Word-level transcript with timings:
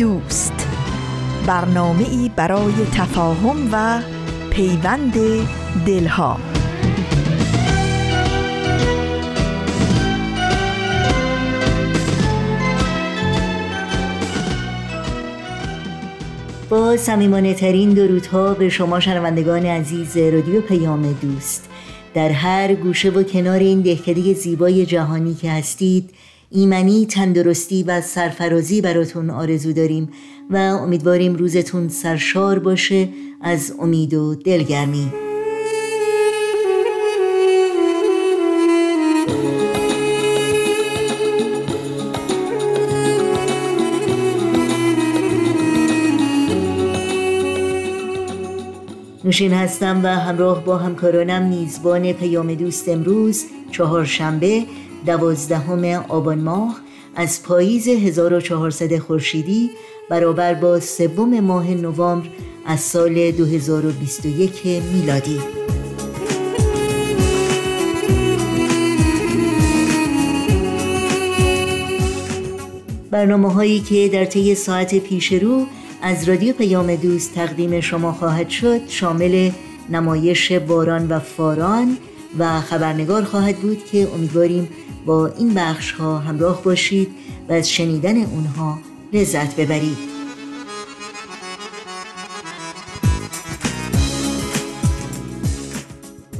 دوست. 0.00 0.68
برنامه 1.46 2.08
ای 2.10 2.30
برای 2.36 2.72
تفاهم 2.92 3.68
و 3.72 4.02
پیوند 4.50 5.14
دلها. 5.86 6.40
با 16.70 16.96
سمیمانه 16.96 17.54
ترین 17.54 17.90
درودها 17.90 18.54
به 18.54 18.68
شما 18.68 19.00
شنوندگان 19.00 19.66
عزیز 19.66 20.16
رادیو 20.16 20.60
پیام 20.60 21.12
دوست. 21.12 21.68
در 22.14 22.28
هر 22.28 22.74
گوشه 22.74 23.10
و 23.10 23.22
کنار 23.22 23.58
این 23.58 23.80
دهکده 23.80 24.34
زیبای 24.34 24.86
جهانی 24.86 25.34
که 25.34 25.50
هستید 25.50 26.10
ایمنی 26.52 27.06
تندرستی 27.06 27.82
و 27.82 28.00
سرفرازی 28.00 28.80
براتون 28.80 29.30
آرزو 29.30 29.72
داریم 29.72 30.08
و 30.50 30.56
امیدواریم 30.56 31.34
روزتون 31.34 31.88
سرشار 31.88 32.58
باشه 32.58 33.08
از 33.40 33.74
امید 33.78 34.14
و 34.14 34.34
دلگرمی. 34.34 35.12
نوشین 49.24 49.52
هستم 49.52 50.00
و 50.04 50.08
همراه 50.08 50.64
با 50.64 50.78
همکارانم 50.78 51.48
میزبان 51.48 52.12
پیام 52.12 52.54
دوست 52.54 52.88
امروز 52.88 53.44
چهارشنبه 53.70 54.64
دوازدهم 55.06 55.84
آبان 56.08 56.40
ماه 56.40 56.80
از 57.16 57.42
پاییز 57.42 57.88
1400 57.88 58.98
خورشیدی 58.98 59.70
برابر 60.08 60.54
با 60.54 60.80
سوم 60.80 61.40
ماه 61.40 61.70
نوامبر 61.70 62.28
از 62.66 62.80
سال 62.80 63.30
2021 63.30 64.66
میلادی. 64.92 65.40
برنامه 73.10 73.52
هایی 73.52 73.80
که 73.80 74.08
در 74.12 74.24
طی 74.24 74.54
ساعت 74.54 74.98
پیش 74.98 75.32
رو 75.32 75.66
از 76.02 76.28
رادیو 76.28 76.54
پیام 76.54 76.94
دوست 76.94 77.34
تقدیم 77.34 77.80
شما 77.80 78.12
خواهد 78.12 78.48
شد 78.48 78.88
شامل 78.88 79.50
نمایش 79.90 80.52
باران 80.52 81.08
و 81.08 81.18
فاران 81.18 81.96
و 82.38 82.60
خبرنگار 82.60 83.24
خواهد 83.24 83.56
بود 83.56 83.84
که 83.92 84.08
امیدواریم 84.14 84.68
این 85.10 85.54
بخش 85.54 85.92
ها 85.92 86.18
همراه 86.18 86.62
باشید 86.62 87.08
و 87.48 87.52
از 87.52 87.70
شنیدن 87.70 88.16
اونها 88.16 88.78
لذت 89.12 89.56
ببرید. 89.56 90.10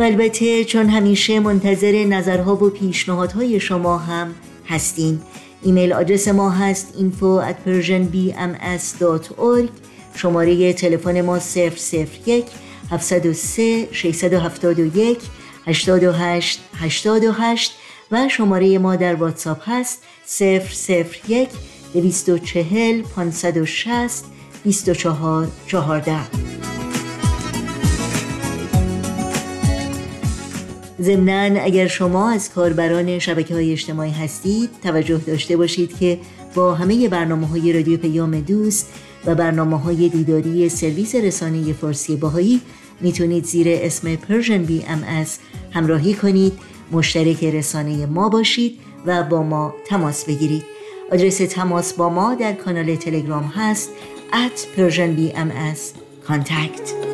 البته 0.03 0.65
چون 0.65 0.89
همیشه 0.89 1.41
منتظر 1.41 2.05
نظرها 2.05 2.55
و 2.55 2.71
پیشنهادهای 2.71 3.61
شما 3.61 3.99
هم 3.99 4.34
هستین 4.69 5.21
ایمیل 5.62 5.93
آدرس 5.93 6.28
ما 6.28 6.50
هست 6.50 6.95
info 6.99 7.43
at 7.50 7.55
persianbms.org 7.69 9.69
شماره 10.15 10.72
تلفن 10.72 11.21
ما 11.21 11.39
001 11.39 12.45
703 12.91 13.89
671 13.93 15.19
828 15.66 16.61
828 16.77 17.72
و 18.12 18.28
شماره 18.28 18.78
ما 18.78 18.97
در 18.97 19.15
واتساپ 19.15 19.62
هست 19.66 20.03
001 20.41 21.48
240 21.93 23.03
560 23.03 24.25
24 24.65 25.48
14 25.66 26.16
ضمنا 31.00 31.60
اگر 31.62 31.87
شما 31.87 32.31
از 32.31 32.50
کاربران 32.53 33.19
شبکه 33.19 33.54
های 33.54 33.72
اجتماعی 33.72 34.10
هستید 34.10 34.71
توجه 34.82 35.19
داشته 35.19 35.56
باشید 35.56 35.98
که 35.98 36.19
با 36.54 36.75
همه 36.75 37.09
برنامه 37.09 37.47
های 37.47 37.72
رادیو 37.72 37.98
پیام 37.98 38.41
دوست 38.41 38.92
و 39.27 39.34
برنامه 39.34 39.81
های 39.81 40.09
دیداری 40.09 40.69
سرویس 40.69 41.15
رسانه 41.15 41.72
فارسی 41.72 42.16
باهایی 42.16 42.60
می‌تونید 43.00 43.44
زیر 43.44 43.66
اسم 43.71 44.16
Persian 44.16 44.71
BMS 44.71 45.28
همراهی 45.72 46.15
کنید 46.15 46.53
مشترک 46.93 47.45
رسانه 47.45 48.06
ما 48.06 48.28
باشید 48.28 48.78
و 49.06 49.23
با 49.23 49.43
ما 49.43 49.75
تماس 49.87 50.25
بگیرید. 50.25 50.65
آدرس 51.12 51.37
تماس 51.39 51.93
با 51.93 52.09
ما 52.09 52.34
در 52.34 52.53
کانال 52.53 52.97
تلگرام 52.97 53.45
هست 53.45 53.91
at 54.33 54.78
Persian 54.78 55.34
contact. 56.28 57.11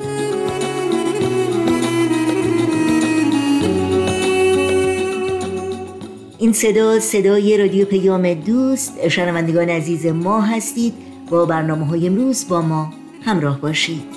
این 6.38 6.52
صدا 6.52 7.00
صدای 7.00 7.56
رادیو 7.56 7.84
پیام 7.84 8.34
دوست. 8.34 9.08
شنوندگان 9.08 9.68
عزیز 9.68 10.06
ما 10.06 10.40
هستید. 10.40 10.94
با 11.30 11.44
برنامه 11.44 11.86
های 11.86 12.06
امروز 12.06 12.48
با 12.48 12.62
ما 12.62 12.92
همراه 13.24 13.60
باشید. 13.60 14.15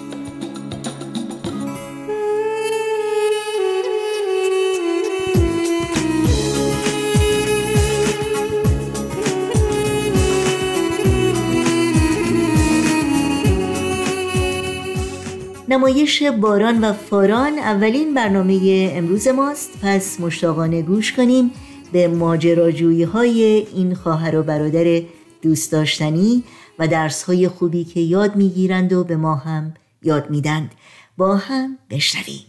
نمایش 15.80 16.24
باران 16.24 16.84
و 16.84 16.94
فاران 16.94 17.60
اولین 17.60 18.14
برنامه 18.14 18.92
امروز 18.94 19.28
ماست. 19.28 19.70
پس 19.84 20.20
مشتاقانه 20.20 20.82
گوش 20.82 21.14
کنیم 21.14 21.52
به 21.92 22.08
ماجراجویی 22.08 23.04
های 23.04 23.68
این 23.76 23.96
خواهر 23.96 24.36
و 24.36 24.44
برادر 24.44 25.02
دوست 25.42 25.72
داشتنی 25.72 26.44
و 26.80 26.88
درس 26.88 27.24
های 27.24 27.48
خوبی 27.48 27.84
که 27.84 28.00
یاد 28.00 28.36
می‌گیرند 28.36 28.94
و 28.94 29.04
به 29.04 29.16
ما 29.16 29.36
هم 29.36 29.74
یاد 30.04 30.30
میدند 30.30 30.72
با 31.18 31.36
هم 31.36 31.78
بشنویم. 31.90 32.46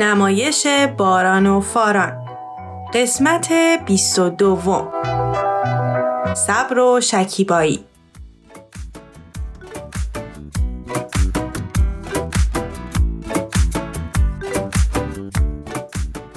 نمایش 0.00 0.66
باران 0.96 1.46
و 1.46 1.60
فاران. 1.60 2.12
قسمت 2.94 3.52
22 3.86 4.56
صبر 6.34 6.78
و 6.78 7.00
شکیبایی 7.00 7.84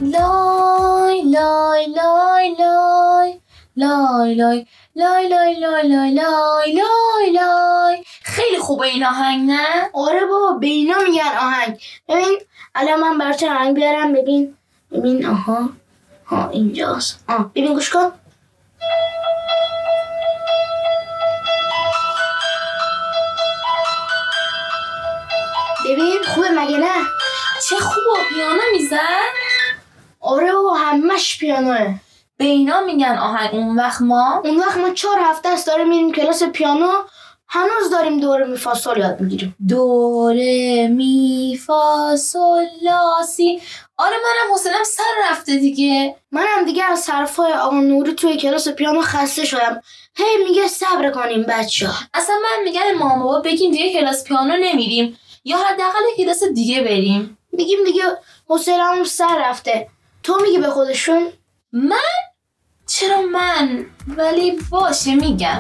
لای 0.02 1.22
لای 1.22 1.86
لای 1.88 2.56
لای 2.60 3.40
لای 3.76 4.36
لای 4.36 4.66
لای 4.96 5.28
لای 5.28 5.60
لای 5.60 5.90
لای 5.90 6.12
لای 6.12 6.74
لای 6.74 7.32
لای 7.34 8.04
خیلی 8.24 8.58
خوبه 8.60 8.88
این 8.88 9.06
آهنگ 9.06 9.50
نه؟ 9.50 9.90
آره 9.94 10.26
بابا 10.26 10.58
به 10.60 10.68
اینا 10.68 10.96
میگن 10.98 11.38
آهنگ 11.40 11.80
ببین 12.10 12.40
الان 12.76 13.00
من 13.00 13.18
برچه 13.18 13.50
آهنگ 13.50 13.76
بیارم 13.76 14.14
ببین 14.14 14.56
ببین 14.92 15.26
آها 15.26 15.70
ها 16.26 16.50
اینجاست 16.50 17.24
آه 17.30 17.52
ببین 17.56 17.74
گوش 17.74 17.90
کن 17.90 18.12
ببین 25.86 26.24
خوبه 26.36 26.50
مگه 26.50 26.78
نه؟ 26.78 26.94
چه 27.70 27.76
خوب 27.76 28.04
پیانو 28.30 28.62
میزن 28.74 28.98
آره 30.20 30.54
بابا 30.54 30.74
همش 30.74 31.38
پیانوه. 31.40 31.96
به 32.38 32.46
اینا 32.46 32.80
میگن 32.82 33.18
آهنگ. 33.18 33.56
اون 33.56 33.80
وقت 33.80 34.02
ما؟ 34.02 34.42
اون 34.46 34.60
وقت 34.60 34.78
ما 34.78 34.90
چهار 34.90 35.18
هفته 35.20 35.50
است 35.50 35.68
داره 35.68 35.84
میریم 35.84 36.12
کلاس 36.12 36.44
پیانو. 36.44 36.92
هنوز 37.48 37.92
داریم 37.92 38.20
دور 38.20 38.44
می 38.44 38.58
یاد 38.98 39.22
می‌گیریم. 39.22 39.56
دوره 39.68 40.88
می 40.88 41.60
فا 41.66 42.16
سول 42.16 42.66
لا 42.82 43.24
سی 43.28 43.62
آره 43.98 44.16
منم 44.16 44.54
حوصلم 44.54 44.84
سر 44.84 45.04
رفته 45.30 45.56
دیگه. 45.56 46.16
منم 46.32 46.66
دیگه 46.66 46.84
از 46.84 47.10
حرفای 47.10 47.54
آقا 47.54 47.80
نوری 47.80 48.14
توی 48.14 48.38
کلاس 48.38 48.68
پیانو 48.68 49.02
خسته 49.02 49.46
شدم. 49.46 49.82
هی 50.16 50.44
میگه 50.48 50.68
صبر 50.68 51.12
کنیم 51.12 51.44
بچه 51.44 51.90
اصلا 52.14 52.36
من 52.36 52.64
میگم 52.64 52.82
مامان 53.00 53.20
بابا 53.20 53.40
بگیم 53.42 53.72
دیگه 53.72 53.94
کلاس 53.94 54.24
پیانو 54.24 54.58
نمیریم. 54.58 55.20
یا 55.46 55.58
حداقل 55.58 56.00
کلاس 56.18 56.44
دیگه 56.44 56.82
بریم. 56.82 57.38
میگیم 57.52 57.80
دیگه 57.86 58.04
حوصله‌مون 58.48 59.04
سر 59.04 59.50
رفته. 59.50 59.88
تو 60.24 60.40
میگی 60.42 60.58
به 60.58 60.70
خودشون؟ 60.70 61.32
من؟ 61.72 61.98
چرا 62.88 63.22
من؟ 63.22 63.86
ولی 64.08 64.60
باشه 64.70 65.16
میگم. 65.16 65.58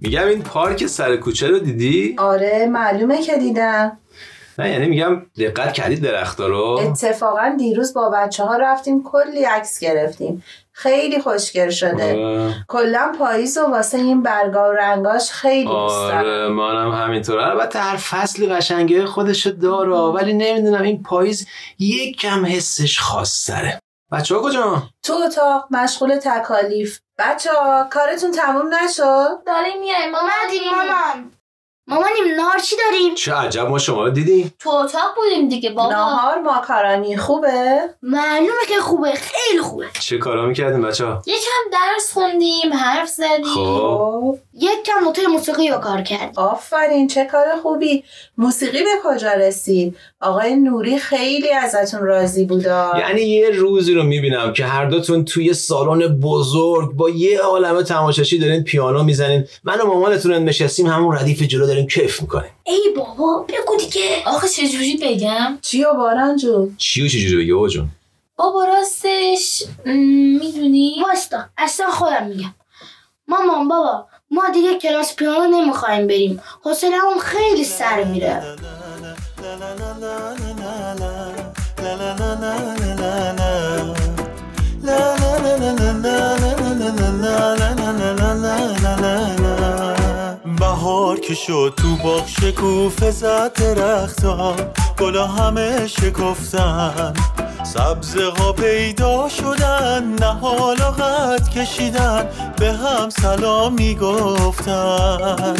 میگم 0.00 0.26
این 0.26 0.42
پارک 0.42 0.86
سر 0.86 1.16
کوچه 1.16 1.48
رو 1.48 1.58
دیدی؟ 1.58 2.16
آره 2.18 2.66
معلومه 2.66 3.22
که 3.22 3.36
دیدم. 3.36 3.98
نه 4.58 4.70
یعنی 4.70 4.86
میگم 4.86 5.22
دقت 5.38 5.72
کردی 5.72 5.96
درختا 5.96 6.46
رو؟ 6.46 6.80
اتفاقا 6.82 7.54
دیروز 7.58 7.94
با 7.94 8.10
بچه 8.10 8.44
ها 8.44 8.56
رفتیم 8.56 9.02
کلی 9.02 9.44
عکس 9.44 9.80
گرفتیم. 9.80 10.44
خیلی 10.72 11.20
خوشگل 11.20 11.70
شده. 11.70 12.24
آره. 12.24 12.54
کلا 12.68 13.12
پاییز 13.18 13.58
و 13.58 13.60
واسه 13.60 13.98
این 13.98 14.22
برگا 14.22 14.70
و 14.70 14.72
رنگاش 14.72 15.30
خیلی 15.30 15.64
دوست 15.64 15.94
دارم. 15.94 16.18
آره 16.18 16.48
منم 16.48 16.92
همینطور 16.92 17.38
البته 17.38 17.78
هر 17.78 17.96
فصلی 17.96 18.46
قشنگه 18.46 19.06
خودشو 19.06 19.50
داره. 19.50 19.92
ولی 19.92 20.32
نمی‌دونم 20.32 20.82
این 20.82 21.02
پاییز 21.02 21.46
یک 21.78 22.20
کم 22.20 22.46
حسش 22.46 23.00
خاص 23.00 23.46
تره 23.46 23.80
بچه 24.12 24.34
ها 24.34 24.42
کجا؟ 24.42 24.82
تو 25.02 25.14
اتاق 25.14 25.66
مشغول 25.70 26.16
تکالیف. 26.18 27.00
بچه 27.18 27.52
ها 27.52 27.84
کارتون 27.84 28.30
تموم 28.30 28.74
نشد؟ 28.74 29.44
داریم 29.46 29.80
میایم. 29.80 30.14
اومدیم 30.14 30.74
مامان 30.74 31.32
مامانیم 31.90 32.34
نهار 32.36 32.58
چی 32.58 32.76
داریم؟ 32.76 33.14
چه 33.14 33.32
عجب 33.32 33.68
ما 33.68 33.78
شما 33.78 34.04
رو 34.04 34.10
دیدیم. 34.10 34.54
تو 34.58 34.70
اتاق 34.70 35.14
بودیم 35.16 35.48
دیگه 35.48 35.70
بابا. 35.70 35.92
ناهار 35.92 36.38
ماکارانی 36.38 37.16
خوبه؟ 37.16 37.80
معلومه 38.02 38.66
که 38.68 38.74
خوبه 38.80 39.12
خیلی 39.12 39.62
خوبه. 39.62 39.86
چه 40.00 40.18
کارا 40.18 40.46
می‌کردیم 40.46 40.82
بچه 40.82 41.04
ها؟ 41.04 41.22
یکم 41.26 41.70
درس 41.72 42.12
خوندیم 42.12 42.72
حرف 42.72 43.08
زدیم. 43.08 43.44
خب. 43.44 43.64
خب. 43.64 44.38
یک 44.54 44.82
کم 44.86 45.04
نوتای 45.04 45.26
موسیقی 45.26 45.68
رو 45.68 45.78
کار 45.78 46.02
کرد 46.02 46.32
آفرین 46.36 47.08
چه 47.08 47.24
کار 47.24 47.46
خوبی. 47.62 48.04
موسیقی 48.38 48.78
به 48.78 48.90
کجا 49.04 49.32
رسید؟ 49.32 49.96
آقای 50.20 50.56
نوری 50.56 50.98
خیلی 50.98 51.52
ازتون 51.52 52.00
راضی 52.00 52.44
بودا. 52.44 52.92
یعنی 52.98 53.20
یه 53.20 53.50
روزی 53.50 53.94
رو 53.94 54.02
می‌بینم 54.02 54.52
که 54.52 54.64
هر 54.64 54.84
دوتون 54.86 55.24
توی 55.24 55.54
سالن 55.54 56.20
بزرگ 56.20 56.92
با 56.92 57.10
یه 57.10 57.40
عالمه 57.40 57.82
تماشاشی 57.82 58.38
دارین 58.38 58.64
پیانو 58.64 59.02
می‌زنین. 59.02 59.44
من 59.64 59.80
و 59.80 59.86
مامانتون 59.86 60.32
نشستیم 60.34 60.86
همون 60.86 61.16
ردیف 61.16 61.42
جلو 61.42 61.77
داریم 61.78 61.88
کیف 61.88 62.22
می‌کنیم 62.22 62.50
ای 62.64 62.82
بابا 62.96 63.46
بگو 63.48 63.76
دیگه 63.78 64.22
آخه 64.26 64.48
چجوری 64.48 64.96
بگم 64.96 65.58
چی 65.62 65.84
و 65.84 65.94
باران 65.94 66.36
جون 66.36 66.74
چی 66.78 67.02
و 67.02 67.08
چجوری 67.08 67.36
بگی 67.36 67.52
بابا 67.52 67.68
جون 67.68 67.88
بابا 68.36 68.64
راستش 68.64 69.62
می‌دونی 70.40 71.04
واستا 71.08 71.44
اصلا 71.58 71.90
خودم 71.90 72.26
میگم 72.26 72.54
مامان 73.28 73.68
بابا 73.68 74.06
ما 74.30 74.48
دیگه 74.54 74.78
کلاس 74.78 75.16
پیانو 75.16 75.60
نمی‌خوایم 75.60 76.06
بریم 76.06 76.40
حوصله‌مون 76.62 77.18
خیلی 77.20 77.64
سر 77.64 78.04
میره 78.04 78.42
بهار 90.88 91.20
که 91.20 91.34
شد 91.34 91.74
تو 91.76 91.96
باغ 91.96 92.26
شکوفه 92.26 93.10
زد 93.10 93.52
درختا 93.52 94.56
گلا 94.98 95.26
همه 95.26 95.86
شکفتن. 95.86 97.14
سبزه 97.64 98.24
ها 98.38 98.52
پیدا 98.52 99.28
شدن 99.28 100.16
نهالا 100.20 100.90
قد 100.90 101.48
کشیدن. 101.48 102.28
به 102.58 102.72
هم 102.72 103.10
سلام 103.10 103.72
می‌گفتن. 103.72 105.56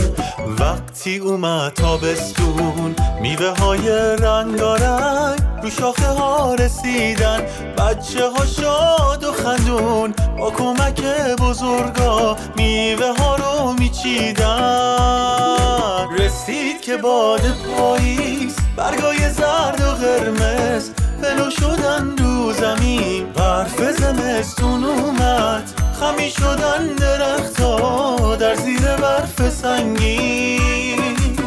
وقتی 0.59 1.19
اومد 1.19 1.73
تابستون 1.73 2.95
میوه 3.21 3.49
های 3.59 3.89
رنگارنگ 4.17 5.38
رو 5.63 5.71
شاخه 5.71 6.07
ها 6.07 6.55
رسیدن. 6.55 7.43
بچه 7.79 8.29
ها 8.29 8.47
شاد 8.47 9.25
و 9.25 9.33
خندون. 9.33 10.15
با 10.39 10.51
کمک 10.51 11.03
بزرگا 11.41 12.37
میوه 12.57 13.15
ها 13.19 13.37
رو 13.37 13.73
میچیدن. 13.73 14.49
رسید 16.19 16.81
که 16.81 16.97
باد 16.97 17.41
پاییز 17.41 18.57
برگای 18.77 19.31
زرد 19.31 19.81
و 19.81 19.91
قرمز. 19.91 20.91
فلو 21.23 21.51
شدن 21.51 22.17
رو 22.19 22.53
زمین 22.53 23.33
برف 23.33 23.91
زمستون 23.91 24.85
اومد. 24.85 25.63
خمی 26.01 26.31
شدن 26.31 26.87
درختا 26.87 28.37
در 28.37 28.55
زیر 28.55 28.97
برف 28.97 29.51
سنگین. 29.51 31.39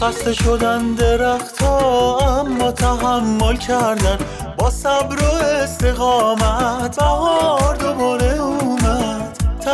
خسته 0.00 0.32
شدن 0.32 0.94
درختها 0.94 2.18
اما 2.40 2.72
تحمل 2.72 3.56
کردن. 3.56 4.18
با 4.58 4.70
صبر 4.70 5.22
و 5.22 5.34
استقامت 5.44 6.96
بهار 6.96 7.76
دوباره 7.76 8.40
اومد. 8.40 9.19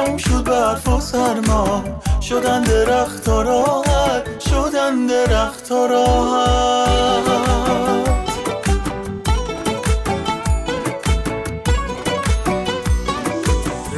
تموم 0.06 0.19
شد 0.19 0.44
برف 0.44 0.88
و 0.88 1.00
سرما. 1.00 1.85
شدن 2.20 2.62
درخت 2.62 3.29
راحت 3.29 4.41
شدن 4.50 5.06
درخت 5.06 5.73
راحت. 5.73 7.26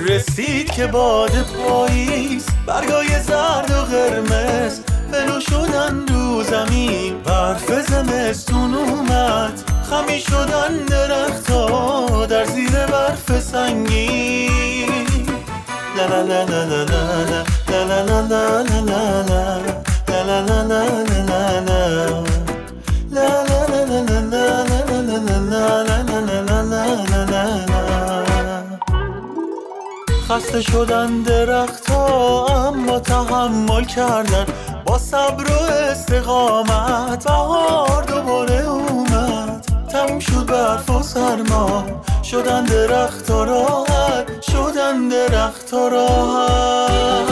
رسید 0.08 0.70
که 0.70 0.87
باد 0.87 1.31
پاییز 1.31 2.46
برگای 2.66 3.08
زرد 3.22 3.70
و 3.70 3.75
قرمز. 3.75 4.81
فلو 5.12 5.40
شدن 5.40 6.06
رو 6.08 6.43
زمین 6.43 7.23
برف 7.23 7.88
زمستون 7.88 8.75
اومد. 8.75 9.62
خمی 9.90 10.21
شدن 10.21 10.76
درختا 10.88 12.26
در 12.26 12.44
زیر 12.44 12.87
برف 12.87 13.40
سنگین. 13.40 15.08
خسته 30.28 30.61
شدن 30.61 31.23
درختها 31.23 32.47
اما 32.47 32.99
تحمل 32.99 33.85
کردن. 33.85 34.47
با 34.87 34.99
صبر 34.99 35.45
و 35.50 35.73
استقامت 35.90 37.25
بهار 37.25 38.02
دوباره 38.02 38.67
اومد. 38.67 39.67
تموم 39.93 40.19
شد 40.19 40.47
برف 40.47 40.90
و 40.90 41.02
سرما. 41.02 41.85
شدن 42.30 42.64
درخت 42.64 43.30
راحت 43.30 44.42
شدن 44.42 45.08
درخت 45.08 45.75
راحت. 45.75 47.28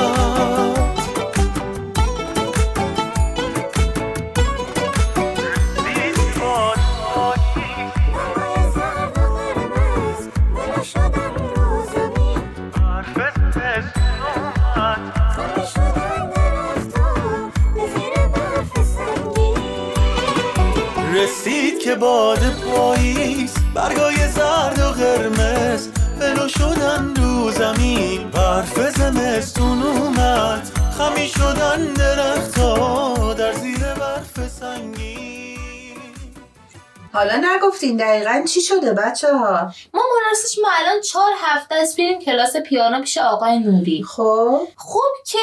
رسید 21.15 21.79
که 21.79 21.95
باد 21.95 22.39
پاییز 22.39 23.55
برگای 23.75 24.15
و 24.15 24.16
قرمز. 25.17 25.89
فلو 26.19 26.49
شدن 26.49 27.15
رو 27.17 27.51
زمین 27.51 28.31
برف 28.31 28.91
زمستون 28.91 29.83
اومد. 29.83 30.71
خمی 30.99 31.29
شدن 31.29 31.93
درختا 31.95 33.35
در 33.35 33.53
زیر 33.53 33.79
برف 33.79 34.49
سنگین. 34.49 35.27
حالا 37.13 37.43
نگفتین 37.45 37.97
دقیقا 37.97 38.45
چی 38.49 38.61
شده 38.61 38.93
بچه 38.93 39.37
ها 39.37 39.73
ما 39.95 40.03
راستش 40.29 40.59
ما 40.59 40.69
الان 40.79 41.01
چهار 41.01 41.33
هفته 41.39 41.75
است 41.75 41.97
بریم 41.97 42.21
کلاس 42.21 42.57
پیانو 42.57 43.01
پیش 43.01 43.19
آقای 43.19 43.59
نوری. 43.59 44.03
خب؟ 44.03 44.69
خب 44.77 45.13
که 45.27 45.39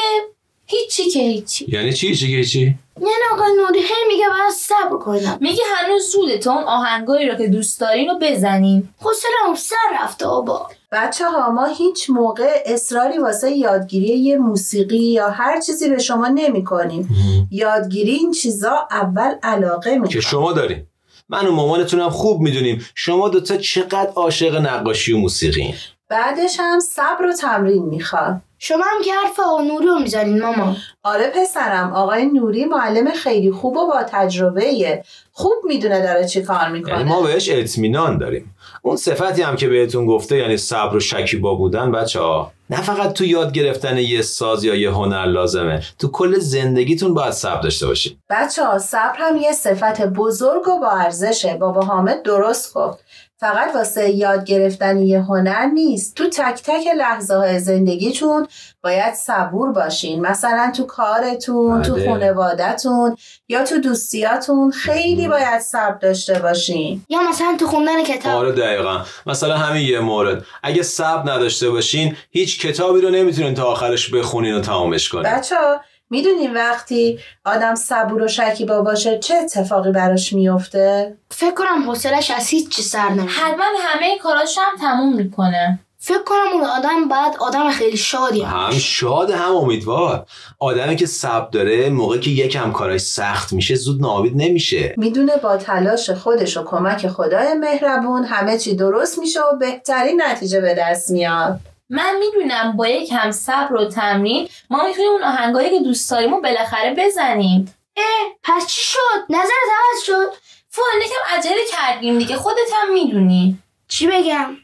هیچی 0.66 1.10
که 1.10 1.20
هیچی. 1.20 1.66
یعنی 1.68 1.92
چی 1.92 2.16
چی 2.16 2.36
که 2.36 2.44
چی 2.48 2.78
یعنی 3.00 3.12
آقای 3.32 3.52
نوری 3.56 3.78
هی 3.78 4.08
میگه 4.08 4.24
باید 4.28 4.52
صبر 4.54 4.98
کنم. 4.98 5.38
میگه 5.40 5.62
هنوز 5.76 6.12
زوده 6.12 6.38
تا 6.38 6.52
اون 6.52 6.64
آهنگایی 6.64 7.28
رو 7.28 7.34
که 7.34 7.48
دوست 7.48 7.80
دارین 7.80 8.08
رو 8.08 8.18
بزنیم 8.20 8.94
حوصله‌ام 9.00 9.54
سر 9.54 10.02
رفته 10.02 10.26
بابا. 10.26 10.68
بچه 10.92 11.28
ها 11.28 11.50
ما 11.50 11.64
هیچ 11.64 12.10
موقع 12.10 12.62
اصراری 12.66 13.18
واسه 13.18 13.50
یادگیری 13.50 14.18
یه 14.18 14.38
موسیقی 14.38 14.98
یا 14.98 15.28
هر 15.28 15.60
چیزی 15.60 15.88
به 15.88 15.98
شما 15.98 16.28
نمی 16.28 16.64
کنیم. 16.64 17.08
یادگیری 17.50 18.12
این 18.12 18.32
چیزا 18.32 18.88
اول 18.90 19.34
علاقه 19.42 19.90
که 19.90 19.98
می‌خواد 19.98 20.20
شما 20.20 20.52
دارین. 20.52 20.86
من 21.28 21.46
و 21.46 21.52
مامانتونم 21.52 22.10
خوب 22.10 22.40
می‌دونیم 22.40 22.86
شما 22.94 23.28
دوتا 23.28 23.56
چقدر 23.56 24.10
عاشق 24.16 24.56
نقاشی 24.56 25.12
و 25.12 25.18
موسیقی 25.18 25.74
بعدش 26.08 26.56
هم 26.60 26.80
صبر 26.80 27.26
و 27.26 27.32
تمرین 27.32 27.84
می‌خواد 27.84 28.40
شما 28.66 28.84
هم 28.96 29.02
که 29.04 29.12
حرف 29.14 29.40
آقا 29.40 29.62
نوری 29.62 29.86
رو 29.86 29.98
می‌زنین 29.98 30.42
ماما. 30.42 30.76
آره 31.02 31.32
پسرم 31.36 31.92
آقای 31.92 32.26
نوری 32.26 32.64
معلم 32.64 33.10
خیلی 33.10 33.52
خوب 33.52 33.76
و 33.76 33.86
با 33.86 34.02
تجربه 34.02 35.02
خوب 35.32 35.52
می‌دونه 35.64 36.02
داره 36.02 36.28
چی 36.28 36.42
کار 36.42 36.60
یعنی 36.62 36.72
می‌کنه 36.72 37.04
ما 37.04 37.22
بهش 37.22 37.50
اطمینان 37.50 38.18
داریم. 38.18 38.54
اون 38.82 38.96
صفتی 38.96 39.42
هم 39.42 39.56
که 39.56 39.68
بهتون 39.68 40.06
گفته 40.06 40.36
یعنی 40.36 40.56
صبر 40.56 40.96
و 40.96 41.00
شکیبا 41.00 41.54
بودن 41.54 41.92
بچه 41.92 42.20
ها 42.20 42.52
نه 42.70 42.82
فقط 42.82 43.12
تو 43.12 43.24
یاد 43.24 43.52
گرفتن 43.52 43.98
یه 43.98 44.22
ساز 44.22 44.64
یا 44.64 44.74
یه 44.74 44.90
هنر 44.90 45.24
لازمه 45.24 45.82
تو 45.98 46.08
کل 46.10 46.38
زندگیتون 46.38 47.14
باید 47.14 47.32
صبر 47.32 47.60
داشته 47.60 47.86
باشید 47.86 48.18
بچه 48.30 48.64
ها 48.64 48.78
صبر 48.78 49.16
هم 49.18 49.36
یه 49.36 49.52
صفت 49.52 50.02
بزرگ 50.02 50.68
و 50.68 50.78
با 50.78 50.90
ارزشه. 50.90 51.54
بابا 51.54 51.82
حامد 51.82 52.22
درست 52.22 52.74
گفت. 52.74 53.04
فقط 53.36 53.74
واسه 53.74 54.10
یاد 54.10 54.44
گرفتن 54.44 54.98
یه 54.98 55.20
هنر 55.20 55.64
نیست. 55.66 56.16
تو 56.16 56.28
تک 56.28 56.62
تک 56.62 56.86
لحظه 56.98 57.34
های 57.34 57.60
زندگیتون 57.60 58.46
باید 58.82 59.14
صبور 59.14 59.72
باشین. 59.72 60.20
مثلا 60.20 60.72
تو 60.76 60.84
کارتون 60.84 61.82
تو 61.82 61.94
بله. 61.94 62.08
خانوادتون 62.08 63.16
یا 63.48 63.64
تو 63.64 63.78
دوستیاتون 63.78 64.70
خیلی 64.70 65.28
باید 65.28 65.60
صبر 65.60 65.98
داشته 65.98 66.38
باشین. 66.38 67.04
یا 67.08 67.18
مثلا 67.30 67.56
تو 67.60 67.66
خوندن 67.66 68.04
کتاب. 68.04 68.32
آره 68.32 68.52
دقیقا. 68.52 69.00
مثلا 69.26 69.56
همین 69.56 69.82
یه 69.88 70.00
مورد. 70.00 70.44
اگه 70.62 70.82
صبر 70.82 71.32
نداشته 71.32 71.70
باشین 71.70 72.16
هیچ 72.30 72.60
کتابی 72.66 73.00
رو 73.00 73.10
نمی‌تونین 73.10 73.54
تا 73.54 73.64
آخرش 73.64 74.14
بخونین 74.14 74.54
و 74.54 74.60
تمامش 74.60 75.08
کنین. 75.08 75.22
بچه 75.22 75.56
ها 75.56 75.80
می‌دونین 76.14 76.54
وقتی 76.54 77.18
آدم 77.44 77.74
صبور 77.74 78.22
و 78.22 78.28
شکیبا 78.28 78.82
باشه 78.82 79.18
چه 79.18 79.34
اتفاقی 79.34 79.92
براش 79.92 80.32
میفته؟ 80.32 81.16
فکر 81.30 81.54
کنم 81.54 81.90
حوصلش 81.90 82.30
از 82.30 82.48
هیچ 82.48 82.68
چی 82.68 82.82
سر 82.82 83.08
نمیره. 83.08 83.28
حتما 83.28 83.64
همه 83.78 84.18
کاراش 84.18 84.58
هم 84.58 84.78
تموم 84.80 85.16
می‌کنه. 85.16 85.78
فکر 85.98 86.22
کنم 86.26 86.52
اون 86.52 86.64
آدم 86.64 87.08
بعد 87.08 87.36
آدم 87.40 87.70
خیلی 87.70 87.96
شادی 87.96 88.42
هم. 88.42 88.66
هم 88.66 88.78
شاد 88.78 89.30
هم 89.30 89.56
امیدوار. 89.56 90.26
آدمی 90.58 90.96
که 90.96 91.06
صبر 91.06 91.48
داره 91.50 91.90
موقعی 91.90 92.20
که 92.20 92.30
یکم 92.30 92.72
کاراش 92.72 93.00
سخت 93.00 93.52
میشه 93.52 93.74
زود 93.74 94.00
ناامید 94.00 94.32
نمیشه. 94.36 94.94
می‌دونه 94.96 95.36
با 95.36 95.56
تلاش 95.56 96.10
خودش 96.10 96.56
و 96.56 96.64
کمک 96.64 97.08
خدای 97.08 97.54
مهربون 97.54 98.24
همه 98.24 98.58
چی 98.58 98.76
درست 98.76 99.18
میشه 99.18 99.40
و 99.40 99.56
بهترین 99.56 100.22
نتیجه 100.22 100.60
به 100.60 100.74
دست 100.78 101.10
میاد. 101.10 101.60
من 101.90 102.16
می‌دونم 102.18 102.76
با 102.76 102.88
یک 102.88 103.12
هم 103.12 103.30
صبر 103.30 103.74
و 103.74 103.88
تمرین 103.88 104.48
ما 104.70 104.84
می‌تونیم 104.84 105.10
اون 105.10 105.22
آهنگایی 105.22 105.70
که 105.70 105.84
دوست 105.84 106.10
داریم 106.10 106.34
رو 106.34 106.40
بالاخره 106.40 106.94
بزنیم. 106.98 107.74
اه 107.96 108.04
پس 108.42 108.66
چی 108.66 108.82
شد؟ 108.82 109.24
نظرت 109.30 109.48
عوض 109.48 110.04
شد؟ 110.06 110.32
فوان 110.68 111.02
یکم 111.02 111.36
عجله 111.38 111.60
کردیم 111.72 112.18
دیگه. 112.18 112.36
خودت 112.36 112.70
هم 112.74 112.92
می‌دونی. 112.92 113.58
چی 113.88 114.06
بگم؟ 114.06 114.56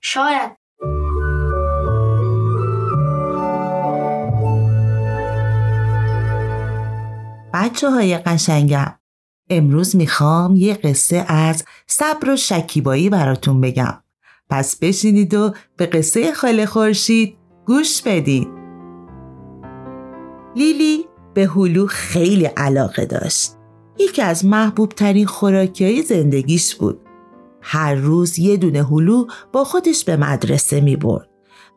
شاید. 0.00 0.50
بچه 7.54 7.90
های 7.90 8.18
قشنگم 8.18 8.98
امروز 9.50 9.96
می‌خوام 9.96 10.56
یه 10.56 10.74
قصه 10.74 11.24
از 11.28 11.64
صبر 11.86 12.30
و 12.30 12.36
شکیبایی 12.36 13.10
براتون 13.10 13.60
بگم. 13.60 14.03
پس 14.54 14.76
بشینید 14.76 15.34
و 15.34 15.52
به 15.76 15.86
قصه 15.86 16.32
خاله 16.32 16.66
خورشید 16.66 17.36
گوش 17.66 18.02
بدید 18.02 18.48
لیلی 20.56 21.04
به 21.34 21.46
هلو 21.46 21.86
خیلی 21.86 22.44
علاقه 22.44 23.06
داشت 23.06 23.52
یکی 23.98 24.22
از 24.22 24.44
محبوب 24.44 24.88
ترین 24.88 25.26
خوراکی 25.26 26.02
زندگیش 26.02 26.74
بود 26.74 27.00
هر 27.62 27.94
روز 27.94 28.38
یه 28.38 28.56
دونه 28.56 28.84
هلو 28.84 29.26
با 29.52 29.64
خودش 29.64 30.04
به 30.04 30.16
مدرسه 30.16 30.80
می 30.80 30.96
برد 30.96 31.28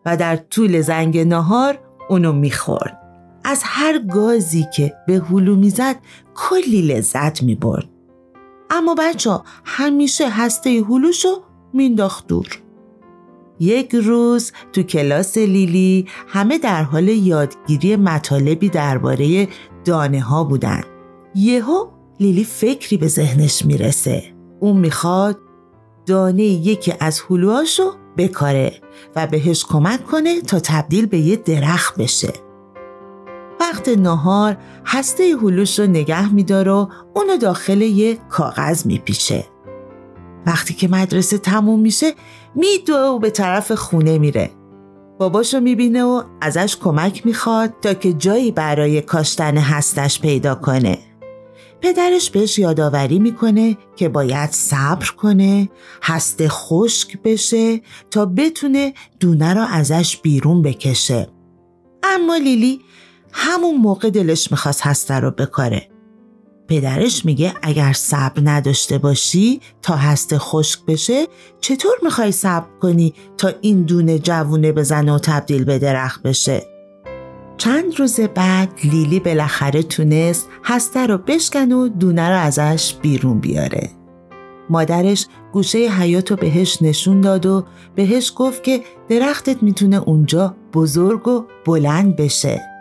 و 0.05 0.17
در 0.17 0.35
طول 0.35 0.81
زنگ 0.81 1.17
نهار 1.17 1.79
اونو 2.09 2.33
می‌خورد. 2.33 2.97
از 3.43 3.61
هر 3.63 3.99
گازی 3.99 4.65
که 4.75 4.93
به 5.07 5.13
هلو 5.13 5.55
می‌زد 5.55 5.95
کلی 6.35 6.81
لذت 6.81 7.43
می 7.43 7.55
برد. 7.55 7.89
اما 8.69 8.95
بچه 8.99 9.39
همیشه 9.65 10.29
هسته 10.29 10.83
هلوشو 10.89 11.43
مینداخت 11.73 12.27
دور. 12.27 12.66
یک 13.59 13.95
روز 13.95 14.51
تو 14.73 14.83
کلاس 14.83 15.37
لیلی 15.37 16.07
همه 16.27 16.57
در 16.57 16.83
حال 16.83 17.07
یادگیری 17.07 17.95
مطالبی 17.95 18.69
درباره 18.69 19.47
دانه 19.85 20.21
ها 20.21 20.43
بودن. 20.43 20.83
یهو 21.35 21.87
لیلی 22.19 22.43
فکری 22.43 22.97
به 22.97 23.07
ذهنش 23.07 23.65
می‌رسه. 23.65 24.23
اون 24.59 24.77
می‌خواد 24.77 25.37
دانه 26.05 26.43
یکی 26.43 26.93
از 26.99 27.21
هلوهاشو 27.29 27.91
بکاره 28.17 28.73
و 29.15 29.27
بهش 29.27 29.65
کمک 29.65 30.05
کنه 30.05 30.41
تا 30.41 30.59
تبدیل 30.59 31.05
به 31.05 31.17
یه 31.17 31.35
درخت 31.35 32.01
بشه. 32.01 32.33
وقت 33.59 33.89
نهار 33.89 34.57
هسته 34.85 35.23
هلوش 35.41 35.79
رو 35.79 35.87
نگه 35.87 36.33
میداره 36.33 36.71
و 36.71 36.87
اونو 37.15 37.37
داخل 37.37 37.81
یه 37.81 38.17
کاغذ 38.29 38.85
میپیچه. 38.85 39.45
وقتی 40.45 40.73
که 40.73 40.87
مدرسه 40.87 41.37
تموم 41.37 41.79
میشه 41.79 42.13
میدوه 42.55 42.97
و 42.99 43.19
به 43.19 43.29
طرف 43.29 43.71
خونه 43.71 44.17
میره. 44.17 44.51
باباشو 45.19 45.59
می‌بینه 45.59 46.03
و 46.03 46.23
ازش 46.41 46.77
کمک 46.77 47.25
می‌خواد 47.25 47.73
تا 47.81 47.93
که 47.93 48.13
جایی 48.13 48.51
برای 48.51 49.01
کاشتن 49.01 49.57
هستش 49.57 50.21
پیدا 50.21 50.55
کنه. 50.55 50.97
پدرش 51.81 52.29
بهش 52.29 52.59
یادآوری 52.59 53.19
می‌کنه 53.19 53.77
که 53.95 54.09
باید 54.09 54.51
صبر 54.51 55.07
کنه 55.17 55.69
هسته 56.03 56.49
خشک 56.49 57.21
بشه 57.23 57.81
تا 58.11 58.25
بتونه 58.25 58.93
دونه 59.19 59.53
رو 59.53 59.65
ازش 59.69 60.17
بیرون 60.17 60.61
بکشه 60.61 61.27
اما 62.03 62.35
لیلی 62.35 62.81
همون 63.31 63.77
موقع 63.77 64.09
دلش 64.09 64.51
می‌خواست 64.51 64.81
هسته 64.81 65.13
رو 65.13 65.31
بکاره 65.31 65.89
پدرش 66.67 67.25
میگه 67.25 67.53
اگر 67.61 67.93
صبر 67.93 68.41
نداشته 68.43 68.97
باشی 68.97 69.61
تا 69.81 69.95
هسته 69.95 70.37
خشک 70.37 70.79
بشه 70.85 71.27
چطور 71.61 71.93
می‌خوای 72.03 72.31
صبر 72.31 72.67
کنی 72.81 73.13
تا 73.37 73.51
این 73.61 73.81
دونه 73.81 74.19
جوونه 74.19 74.71
بزنه 74.71 75.13
و 75.13 75.19
تبدیل 75.19 75.63
به 75.63 75.79
درخت 75.79 76.23
بشه 76.23 76.63
چند 77.57 77.99
روز 77.99 78.19
بعد 78.19 78.69
لیلی 78.83 79.19
بالاخره 79.19 79.83
تونست 79.83 80.49
هسته 80.63 81.07
رو 81.07 81.17
بشکن 81.17 81.71
و 81.71 81.89
دونه 81.89 82.29
رو 82.29 82.35
ازش 82.39 82.93
بیرون 83.01 83.39
بیاره. 83.39 83.89
مادرش 84.69 85.27
گوشه 85.53 85.77
حیات 85.77 86.31
رو 86.31 86.37
بهش 86.37 86.81
نشون 86.81 87.21
داد 87.21 87.45
و 87.45 87.65
بهش 87.95 88.33
گفت 88.35 88.63
که 88.63 88.81
درختت 89.09 89.63
می‌تونه 89.63 89.97
اونجا 89.97 90.55
بزرگ 90.73 91.27
و 91.27 91.43
بلند 91.65 92.15
بشه. 92.15 92.76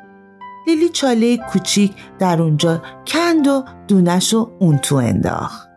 لیلی 0.67 0.89
چاله 0.89 1.37
کوچیک 1.37 1.93
در 2.19 2.43
اونجا 2.43 2.83
کند 3.07 3.47
و 3.47 3.65
دونش 3.89 4.33
رو 4.33 4.51
اون 4.59 4.79
تو 4.79 4.97
انداخت 4.97 5.69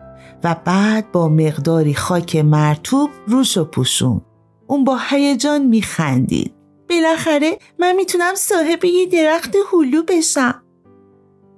و 0.43 0.55
بعد 0.65 1.11
با 1.11 1.29
مقداری 1.29 1.93
خاک 1.93 2.35
مرتوب 2.35 3.09
روش 3.27 3.57
و 3.57 3.65
پوشون. 3.65 4.21
اون 4.67 4.83
با 4.83 4.97
هیجان 5.09 5.65
میخندید. 5.65 6.53
بالاخره 6.89 7.57
من 7.79 7.95
می‌تونم 7.95 8.35
صاحب 8.35 8.85
یه 8.85 9.05
درخت 9.05 9.55
هلو 9.73 10.03
بشم. 10.03 10.63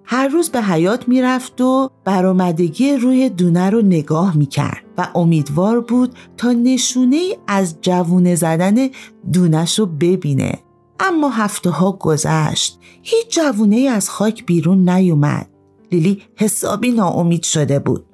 هر 0.05 0.27
روز 0.27 0.49
به 0.49 0.61
حیات 0.61 1.07
می‌رفت 1.07 1.61
و 1.61 1.89
برآمدگی 2.05 2.97
روی 2.97 3.29
دونه 3.29 3.69
رو 3.69 3.81
نگاه 3.81 4.37
می‌کرد 4.37 4.83
و 4.97 5.07
امیدوار 5.15 5.81
بود 5.81 6.15
تا 6.37 6.51
نشونه 6.51 7.21
از 7.47 7.81
جوونه 7.81 8.35
زدن 8.35 8.89
دونش 9.33 9.79
رو 9.79 9.85
ببینه. 9.85 10.59
اما 11.01 11.29
هفته 11.29 11.69
ها 11.69 11.91
گذشت. 11.91 12.79
هیچ 13.03 13.35
جوونه 13.35 13.75
ای 13.75 13.87
از 13.87 14.09
خاک 14.09 14.45
بیرون 14.45 14.89
نیومد. 14.89 15.49
لیلی 15.91 16.21
حسابی 16.35 16.91
ناامید 16.91 17.43
شده 17.43 17.79
بود. 17.79 18.05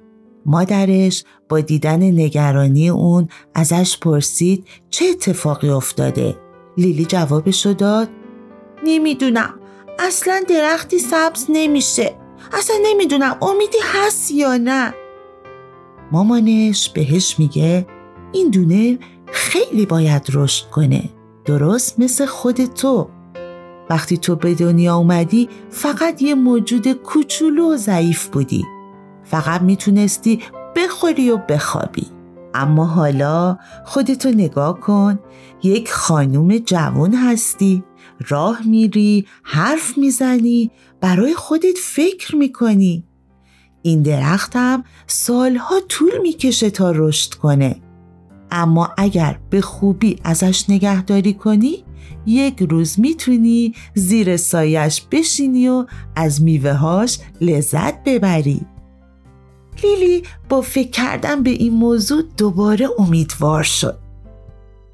مادرش 0.46 1.24
با 1.48 1.60
دیدن 1.60 2.02
نگرانی 2.02 2.88
اون 2.88 3.28
ازش 3.54 3.98
پرسید 3.98 4.66
چه 4.90 5.06
اتفاقی 5.06 5.68
افتاده؟ 5.68 6.36
لیلی 6.76 7.04
جوابشو 7.04 7.72
داد 7.72 8.08
نمی‌دونم 8.84 9.54
اصلا 9.98 10.42
درختی 10.48 10.98
سبز 10.98 11.46
نمیشه 11.48 12.14
اصلا 12.52 12.76
نمی‌دونم 12.82 13.36
امیدی 13.42 13.78
هست 13.82 14.30
یا 14.30 14.56
نه 14.56 14.94
مامانش 16.12 16.88
بهش 16.88 17.38
میگه 17.38 17.86
این 18.32 18.50
دونه 18.50 18.98
خیلی 19.26 19.86
باید 19.86 20.22
رشد 20.32 20.70
کنه 20.70 21.10
درست 21.48 22.00
مثل 22.00 22.26
خود 22.26 22.64
تو. 22.64 23.08
وقتی 23.90 24.16
تو 24.16 24.36
به 24.36 24.54
دنیا 24.54 24.96
اومدی 24.96 25.48
فقط 25.70 26.22
یه 26.22 26.34
موجود 26.34 26.92
کوچولو 26.92 27.72
و 27.72 27.76
ضعیف 27.76 28.28
بودی. 28.28 28.64
فقط 29.24 29.62
می‌تونستی 29.62 30.42
بخوری 30.76 31.30
و 31.30 31.36
بخوابی. 31.36 32.06
اما 32.54 32.84
حالا 32.84 33.58
خودتو 33.84 34.28
نگاه 34.28 34.80
کن. 34.80 35.18
یک 35.62 35.92
خانوم 35.92 36.58
جوان 36.58 37.14
هستی. 37.14 37.84
راه 38.28 38.60
میری 38.66 39.26
حرف 39.42 39.98
می‌زنی 39.98 40.70
برای 41.00 41.34
خودت 41.34 41.78
فکر 41.78 42.36
می‌کنی. 42.36 43.04
این 43.82 44.02
درختم 44.02 44.84
سالها 45.06 45.74
طول 45.88 46.18
می‌کشه 46.22 46.70
تا 46.70 46.90
رشد 46.90 47.34
کنه. 47.34 47.76
اما 48.50 48.88
اگر 48.96 49.38
به 49.50 49.60
خوبی 49.60 50.16
ازش 50.24 50.70
نگهداری 50.70 51.34
کنی 51.34 51.84
یک 52.26 52.62
روز 52.70 53.00
می‌تونی 53.00 53.74
زیر 53.94 54.36
سایش 54.36 55.02
بشینی 55.10 55.68
و 55.68 55.86
از 56.16 56.42
میوههاش 56.42 57.18
لذت 57.40 58.04
ببری 58.04 58.60
لیلی 59.82 60.22
با 60.48 60.60
فکر 60.60 60.90
کردن 60.90 61.42
به 61.42 61.50
این 61.50 61.72
موضوع 61.72 62.22
دوباره 62.36 62.88
امیدوار 62.98 63.62
شد 63.62 63.98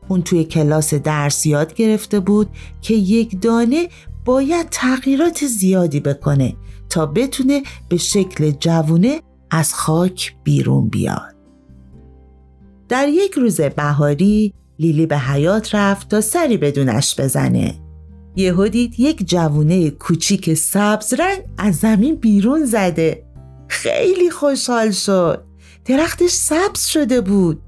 اون 0.09 0.23
توی 0.23 0.45
کلاس 0.45 0.95
درس 0.95 1.47
یاد 1.47 1.75
گرفته 1.75 2.21
بود 2.21 2.49
که 2.83 2.95
یک 2.95 3.43
دانه 3.43 3.89
باید 4.25 4.69
تغییرات 4.71 5.47
زیادی 5.47 6.01
بکنه 6.01 6.57
تا 6.89 7.07
بتونه 7.07 7.63
به 7.89 7.97
شکل 7.97 8.51
جوونه 8.51 9.21
از 9.51 9.75
خاک 9.75 10.37
بیرون 10.45 10.89
بیاد. 10.89 11.34
در 12.89 13.09
یک 13.09 13.33
روز 13.33 13.61
بهاری 13.61 14.55
لیلی 14.79 15.07
به 15.07 15.19
حیات 15.19 15.75
رفت 15.75 16.09
تا 16.09 16.21
سری 16.21 16.57
بدونش 16.57 17.21
بزنه. 17.21 17.75
یهو 18.37 18.69
دید 18.69 19.01
یک 19.01 19.29
جوونه 19.29 19.91
کوچیک 19.91 20.55
سبز 20.55 21.15
رنگ 21.15 21.43
از 21.59 21.77
زمین 21.77 22.15
بیرون 22.15 22.65
زده. 22.65 23.27
خیلی 23.69 24.31
خوشحال 24.31 24.91
شد. 24.91 25.45
درختش 25.85 26.31
سبز 26.31 26.85
شده 26.85 27.21
بود. 27.21 27.63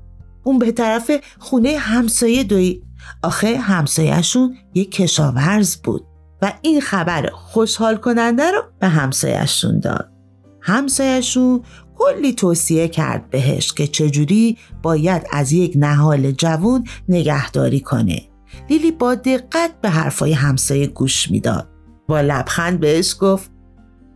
اون 0.44 0.58
به 0.58 0.72
طرف 0.72 1.10
خونه 1.38 1.76
همسایه 1.78 2.44
دوی 2.44 2.82
آخه 3.22 3.56
همسایهشون 3.58 4.56
یک 4.74 4.90
کشاورز 4.90 5.76
بود 5.76 6.06
و 6.42 6.52
این 6.62 6.80
خبر 6.80 7.30
خوشحال 7.32 7.96
کننده 7.96 8.50
رو 8.50 8.62
به 8.80 8.88
همسایهشون 8.88 9.80
داد. 9.80 10.12
همسایهشون 10.60 11.62
کلی 11.98 12.32
توصیه 12.32 12.88
کرد 12.88 13.30
بهش 13.30 13.72
که 13.72 13.86
چجوری 13.86 14.58
باید 14.82 15.22
از 15.32 15.52
یک 15.52 15.72
نهال 15.76 16.30
جوون 16.30 16.84
نگهداری 17.08 17.80
کنه. 17.80 18.22
لیلی 18.70 18.90
با 18.92 19.14
دقت 19.14 19.70
به 19.82 19.90
حرفای 19.90 20.32
همسایه 20.32 20.86
گوش 20.86 21.30
می‌داد. 21.30 21.68
با 22.08 22.20
لبخند 22.20 22.80
بهش 22.80 23.16
گفت 23.20 23.50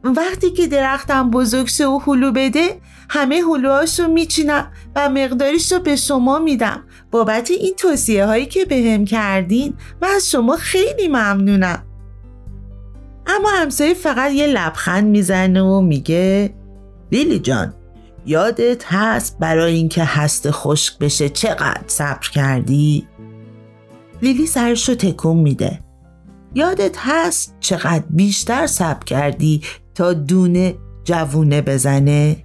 وقتی 0.05 0.51
که 0.51 0.67
درختم 0.67 1.31
بزرگ 1.31 1.67
شه 1.67 1.87
و 1.87 1.99
هلو 1.99 2.33
بده 2.33 2.81
همه 3.09 3.37
هلوهاشو 3.37 4.09
میچینم 4.09 4.73
و 4.97 5.09
مقداریش 5.09 5.73
رو 5.73 5.79
به 5.79 5.97
شما 5.97 6.39
میدم 6.39 6.85
بابت 7.11 7.51
این 7.51 7.75
توصیه 7.77 8.27
هایی 8.27 8.47
که 8.47 8.65
به 8.65 8.77
هم 8.77 9.05
کردین 9.05 9.75
و 10.03 10.05
از 10.05 10.31
شما 10.31 10.57
خیلی 10.57 11.09
ممنونم 11.09 11.83
اما 13.27 13.49
همسایه 13.49 13.95
فقط 13.95 14.33
یه 14.33 14.47
لبخند 14.47 15.05
می‌زنه 15.05 15.63
و 15.63 15.81
میگه 15.81 16.55
لیلی 17.13 17.39
جان 17.39 17.75
یادت 18.27 18.85
هست 18.87 19.39
برای 19.39 19.75
اینکه 19.75 20.05
هست 20.05 20.51
خشک 20.51 20.99
بشه 20.99 21.29
چقدر 21.29 21.83
صبر 21.87 22.29
کردی؟ 22.29 23.07
لیلی 24.23 24.47
سرش 24.47 24.89
رو 24.89 24.95
تکون 24.95 25.37
میده 25.37 25.81
یادت 26.55 26.97
هست 26.99 27.55
چقدر 27.61 28.05
بیشتر 28.11 28.67
صبر 28.67 29.05
کردی 29.05 29.63
تا 29.95 30.13
دونه 30.13 30.75
جوونه 31.05 31.63
بزنه؟ 31.63 32.37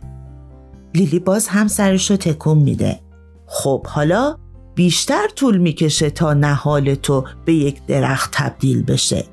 لیلی 0.95 1.19
باز 1.19 1.47
هم 1.47 1.67
سرش 1.67 2.11
رو 2.11 2.17
تکون 2.17 2.57
میده 2.57 2.99
خب 3.45 3.87
حالا 3.87 4.37
بیشتر 4.75 5.27
طول 5.35 5.57
می‌کشه 5.57 6.09
تا 6.09 6.33
نهال 6.33 6.95
تو 6.95 7.23
به 7.45 7.53
یک 7.53 7.85
درخت 7.85 8.29
تبدیل 8.33 8.83
بشه 8.83 9.25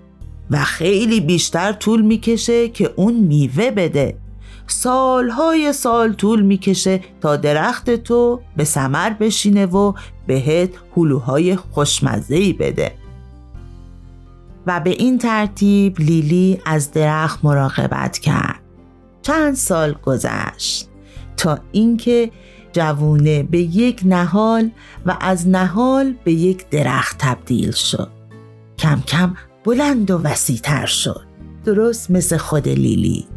و 0.51 0.59
خیلی 0.59 1.21
بیشتر 1.21 1.73
طول 1.73 2.03
می‌کشه 2.03 2.68
که 2.68 2.90
اون 2.97 3.14
میوه 3.14 3.71
بده 3.71 4.22
سالهای 4.73 5.73
سال 5.73 6.13
طول 6.13 6.43
می‌کشه 6.43 7.01
تا 7.21 7.37
درخت 7.37 7.91
تو 7.91 8.41
به 8.57 8.65
سمر 8.65 9.11
بشینه 9.11 9.67
و 9.67 9.93
بهت 10.27 10.71
هلوهای 10.97 11.57
خوشمزهی 11.57 12.53
بده. 12.53 12.93
و 14.67 14.81
به 14.81 14.91
این 14.91 15.19
ترتیب 15.19 16.01
لیلی 16.01 16.61
از 16.67 16.93
درخت 16.93 17.45
مراقبت 17.45 18.19
کرد. 18.19 18.61
چند 19.23 19.55
سال 19.55 19.93
گذشت 19.93 20.89
تا 21.37 21.59
اینکه 21.73 22.31
جوونه 22.73 23.43
به 23.43 23.59
یک 23.59 24.01
نهال 24.05 24.71
و 25.07 25.17
از 25.21 25.49
نهال 25.49 26.15
به 26.25 26.33
یک 26.33 26.69
درخت 26.71 27.17
تبدیل 27.19 27.71
شد. 27.71 28.11
کم 28.79 29.01
کم 29.01 29.35
بلند 29.65 30.11
و 30.11 30.19
وسیعتر 30.19 30.87
شد. 30.87 31.23
درست 31.65 32.11
مثل 32.11 32.37
خود 32.37 32.69
لیلی. 32.69 33.32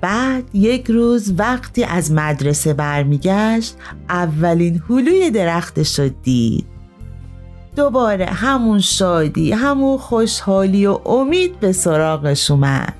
بعد 0.00 0.44
یک 0.54 0.86
روز 0.90 1.34
وقتی 1.38 1.84
از 1.84 2.12
مدرسه 2.12 2.74
برمیگشت 2.74 3.76
اولین 4.08 4.82
هلوی 4.88 5.30
درختش 5.30 5.98
رو 5.98 6.08
دید. 6.22 6.66
دوباره 7.76 8.26
همون 8.26 8.78
شادی 8.80 9.52
همون 9.52 9.98
خوشحالی 9.98 10.86
و 10.86 10.98
امید 11.06 11.60
به 11.60 11.72
سراغش 11.72 12.50
اومد. 12.50 12.94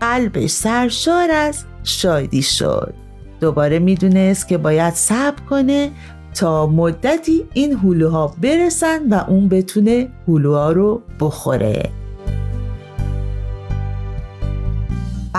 قلبش 0.00 0.50
سرشار 0.50 1.30
از 1.30 1.64
شادی 1.84 2.42
شد. 2.42 2.94
دوباره 3.40 3.78
می‌دونست 3.78 4.48
که 4.48 4.58
باید 4.58 4.94
صبر 4.94 5.42
کنه 5.50 5.90
تا 6.34 6.66
مدتی 6.66 7.44
این 7.54 7.72
هلوها 7.72 8.34
برسن 8.42 9.08
و 9.10 9.24
اون 9.28 9.48
بتونه 9.48 10.08
هلوها 10.28 10.72
رو 10.72 11.02
بخوره. 11.20 11.90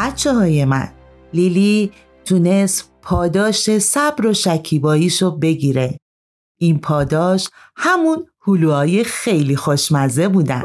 بچه 0.04 0.34
های 0.34 0.66
من. 0.66 0.90
لیلی 1.34 1.92
تونست 2.26 2.92
پاداش 3.02 3.78
صبر 3.78 4.28
و 4.28 4.34
شکیباییشو 4.34 5.32
بگیره. 5.32 5.98
این 6.60 6.80
پاداش 6.80 7.50
همون 7.76 8.26
هلوهای 8.48 9.04
خیلی 9.04 9.56
خوشمزه 9.56 10.28
بودن. 10.28 10.64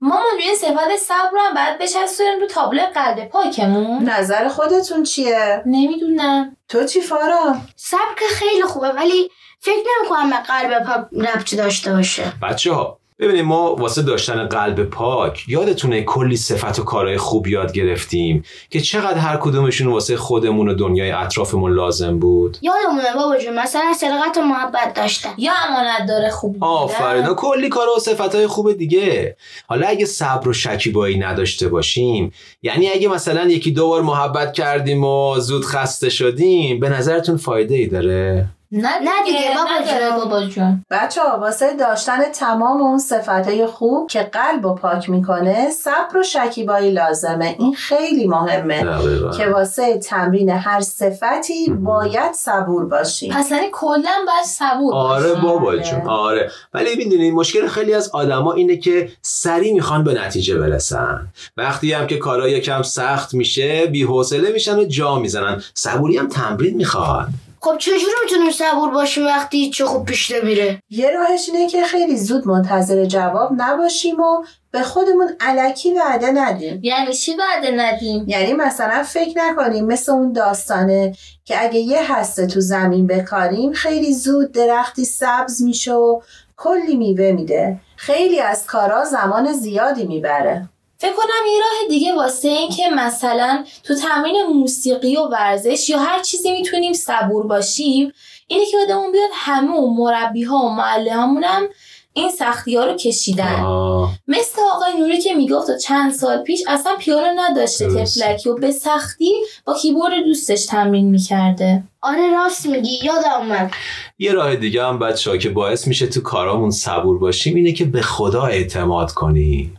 مامان 0.00 0.34
روی 0.34 0.56
صفت 0.56 0.96
صبر 1.00 1.38
هم 1.38 1.54
باید 1.54 1.78
بچسبونیم 1.80 2.40
رو 2.40 2.46
تابلو 2.46 2.82
قلب 2.94 3.28
پاکمون. 3.28 4.08
نظر 4.08 4.48
خودتون 4.48 5.02
چیه؟ 5.02 5.62
نمی‌دونم. 5.66 6.56
تو 6.68 6.84
چی 6.84 7.00
فارا؟ 7.00 7.56
صبر 7.76 8.14
که 8.18 8.24
خیلی 8.30 8.62
خوبه 8.62 8.88
ولی 8.88 9.30
فکر 9.60 9.84
نمی‌کنم 9.98 10.30
به 10.30 10.36
قلب 10.36 10.84
پاک 10.84 11.28
ربطی 11.28 11.56
داشته 11.56 11.92
باشه. 11.92 12.32
بچه 12.42 12.72
ها 12.72 12.98
ببینید 13.20 13.44
ما 13.44 13.74
واسه 13.74 14.02
داشتن 14.02 14.46
قلب 14.46 14.82
پاک 14.82 15.44
یادتونه 15.48 16.02
کلی 16.02 16.36
صفت 16.36 16.78
و 16.78 16.84
کارهای 16.84 17.16
خوب 17.16 17.46
یاد 17.46 17.72
گرفتیم 17.72 18.44
که 18.70 18.80
چقدر 18.80 19.18
هر 19.18 19.36
کدومشون 19.36 19.86
واسه 19.86 20.16
خودمون 20.16 20.68
و 20.68 20.74
دنیای 20.74 21.10
اطرافمون 21.10 21.72
لازم 21.72 22.18
بود. 22.18 22.58
یادمونه 22.62 23.14
بابا 23.16 23.38
جون 23.38 23.58
مثلا 23.58 23.94
صداقت 23.96 24.36
و 24.36 24.40
محبت 24.40 24.94
داشتن. 24.94 25.30
یا 25.38 25.52
امانت 25.68 26.08
داره 26.08 26.30
خوب 26.30 26.52
بودن. 26.52 26.66
آفرین 26.66 27.26
و 27.26 27.34
کلی 27.34 27.68
کار 27.68 27.86
و 27.96 28.00
صفتهای 28.00 28.46
خوب 28.46 28.72
دیگه. 28.72 29.36
حالا 29.66 29.86
اگه 29.86 30.06
صبر 30.06 30.48
و 30.48 30.52
شکیبایی 30.52 31.18
نداشته 31.18 31.68
باشیم 31.68 32.32
یعنی 32.62 32.88
اگه 32.88 33.08
مثلا 33.08 33.44
یکی 33.44 33.70
دو 33.70 33.88
بار 33.88 34.02
محبت 34.02 34.52
کردیم 34.52 35.04
و 35.04 35.38
زود 35.38 35.64
خسته 35.64 36.08
شدیم 36.08 36.80
به 36.80 36.88
نظرتون 36.88 37.36
فایده 37.36 37.74
ای 37.74 37.86
داره؟ 37.86 38.48
نه 38.72 38.98
دیگه, 38.98 39.12
نه 39.24 39.24
دیگه 39.24 39.54
بابا 39.54 39.84
جون. 39.84 40.16
بابا 40.16 40.46
جون 40.46 40.84
بچه 40.90 41.22
ها 41.22 41.38
واسه 41.38 41.76
داشتن 41.76 42.24
تمام 42.24 42.80
اون 42.82 42.98
صفتهای 42.98 43.66
خوب 43.66 44.08
که 44.10 44.22
قلب 44.22 44.64
و 44.64 44.74
پاک 44.74 45.10
می‌کنه 45.10 45.70
صبر 45.70 46.16
و 46.18 46.22
شکیبایی 46.22 46.90
لازمه 46.90 47.56
این 47.58 47.74
خیلی 47.74 48.26
مهمه 48.26 48.84
دقیقاً. 48.84 49.30
که 49.30 49.46
واسه 49.46 49.98
تمرین 49.98 50.50
هر 50.50 50.80
صفتی 50.80 51.70
باید 51.70 52.32
صبور 52.32 52.84
باشیم 52.86 53.34
پس 53.34 53.50
یعنی 53.50 53.66
کلا 53.72 54.12
باید 54.26 54.44
صبور 54.46 54.94
آره. 54.94 55.34
بابا 55.34 55.68
آره. 55.68 55.82
جون 55.82 56.08
آره 56.08 56.50
ولی 56.74 56.96
می‌دونید 56.96 57.34
مشکل 57.34 57.66
خیلی 57.66 57.94
از 57.94 58.10
آدما 58.12 58.52
اینه 58.52 58.76
که 58.76 59.08
سریع 59.22 59.72
می‌خوان 59.72 60.04
به 60.04 60.14
نتیجه 60.24 60.58
برسن 60.58 61.28
وقتی 61.56 61.92
هم 61.92 62.06
که 62.06 62.16
کارا 62.16 62.48
یکم 62.48 62.82
سخت 62.82 63.34
میشه 63.34 63.86
بی‌حوصله 63.86 64.52
میشن 64.52 64.78
و 64.78 64.84
جا 64.84 65.18
می‌زنن 65.18 65.62
صبوری 65.74 66.18
هم 66.18 66.28
تمرین 66.28 66.76
می‌خواد 66.76 67.28
خب 67.60 67.78
چجوری 67.78 68.12
می‌تونیم 68.24 68.52
صبور 68.52 68.90
باشیم 68.90 69.26
وقتی 69.26 69.70
چه 69.70 69.84
خوب 69.84 70.04
پیش 70.04 70.30
نمیره؟ 70.30 70.82
یه 70.90 71.10
راهش 71.10 71.48
اینه 71.48 71.68
که 71.68 71.82
خیلی 71.82 72.16
زود 72.16 72.46
منتظر 72.46 73.04
جواب 73.04 73.50
نباشیم 73.56 74.20
و 74.20 74.44
به 74.70 74.82
خودمون 74.82 75.36
علکی 75.40 75.94
وعده 75.94 76.30
ندیم. 76.30 76.80
یعنی 76.82 77.14
چی 77.14 77.36
وعده 77.36 77.70
ندیم؟ 77.70 78.24
یعنی 78.28 78.52
مثلا 78.52 79.02
فکر 79.02 79.38
نکنیم 79.38 79.86
مثل 79.86 80.12
اون 80.12 80.32
داستانه 80.32 81.14
که 81.44 81.62
اگه 81.62 81.80
یه 81.80 82.14
هسته 82.14 82.46
تو 82.46 82.60
زمین 82.60 83.06
بکاریم 83.06 83.72
خیلی 83.72 84.14
زود 84.14 84.52
درختی 84.52 85.04
سبز 85.04 85.62
میشه 85.62 85.92
و 85.92 86.20
کلی 86.56 86.96
میوه 86.96 87.32
میده. 87.32 87.80
خیلی 87.96 88.40
از 88.40 88.66
کارا 88.66 89.04
زمان 89.04 89.52
زیادی 89.52 90.04
می‌بره. 90.04 90.68
فکر 91.00 91.12
کنم 91.12 91.52
یه 91.52 91.60
راه 91.60 91.88
دیگه 91.88 92.14
واسه 92.14 92.48
این 92.48 92.70
که 92.70 92.82
مثلا 92.96 93.64
تو 93.84 93.94
تمرین 93.94 94.42
موسیقی 94.54 95.16
و 95.16 95.22
ورزش 95.22 95.90
یا 95.90 95.98
هر 95.98 96.22
چیزی 96.22 96.52
می‌تونیم 96.52 96.92
صبور 96.92 97.46
باشیم 97.46 98.12
اینه 98.46 98.66
که 98.66 98.76
آدمون 98.78 99.12
بیاد 99.12 99.30
همه 99.32 99.76
و 99.76 99.94
مربی 99.94 100.42
ها 100.42 100.56
و 100.56 100.68
معلم 100.68 101.40
هم 101.44 101.68
این 102.12 102.30
سختی 102.30 102.76
ها 102.76 102.84
رو 102.84 102.96
کشیدن. 102.96 103.60
آه. 103.60 104.12
مثل 104.28 104.62
آقای 104.74 105.00
نوری 105.00 105.20
که 105.20 105.34
می‌گفت 105.34 105.78
چند 105.78 106.12
سال 106.12 106.42
پیش 106.42 106.62
اصلا 106.68 106.96
پیانو 106.98 107.40
نداشته. 107.40 108.04
تفلکی 108.04 108.48
و 108.48 108.54
به 108.54 108.70
سختی 108.70 109.32
با 109.64 109.74
کیبورد 109.74 110.24
دوستش 110.24 110.66
تمرین 110.66 111.10
می‌کرده. 111.10 111.82
آره 112.00 112.30
راست 112.32 112.66
میگی. 112.66 112.98
یادم 113.02 113.30
اومد. 113.38 113.70
یه 114.18 114.32
راه 114.32 114.56
دیگه 114.56 114.84
هم 114.84 114.98
بچه 114.98 115.38
که 115.38 115.48
باعث 115.48 115.86
میشه 115.86 116.06
تو 116.06 116.20
کارامون 116.20 116.70
صبور 116.70 117.18
باشیم 117.18 117.54
اینه 117.54 117.72
که 117.72 117.84
به 117.84 118.02
خدا 118.02 118.42
اعتماد 118.42 119.12
کنیم. 119.12 119.77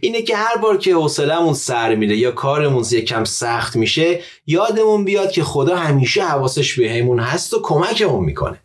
اینه 0.00 0.22
که 0.22 0.36
هر 0.36 0.56
بار 0.56 0.78
که 0.78 0.94
حوصلمون 0.94 1.54
سر 1.54 1.94
میره 1.94 2.16
یا 2.16 2.32
کارمون 2.32 2.84
یکم 2.90 3.24
سخت 3.24 3.76
میشه 3.76 4.20
یادمون 4.46 5.04
بیاد 5.04 5.30
که 5.30 5.44
خدا 5.44 5.76
همیشه 5.76 6.24
حواسش 6.24 6.78
بهمون 6.78 7.18
هست 7.18 7.54
و 7.54 7.62
کمکمون 7.62 8.24
می‌کنه. 8.24 8.60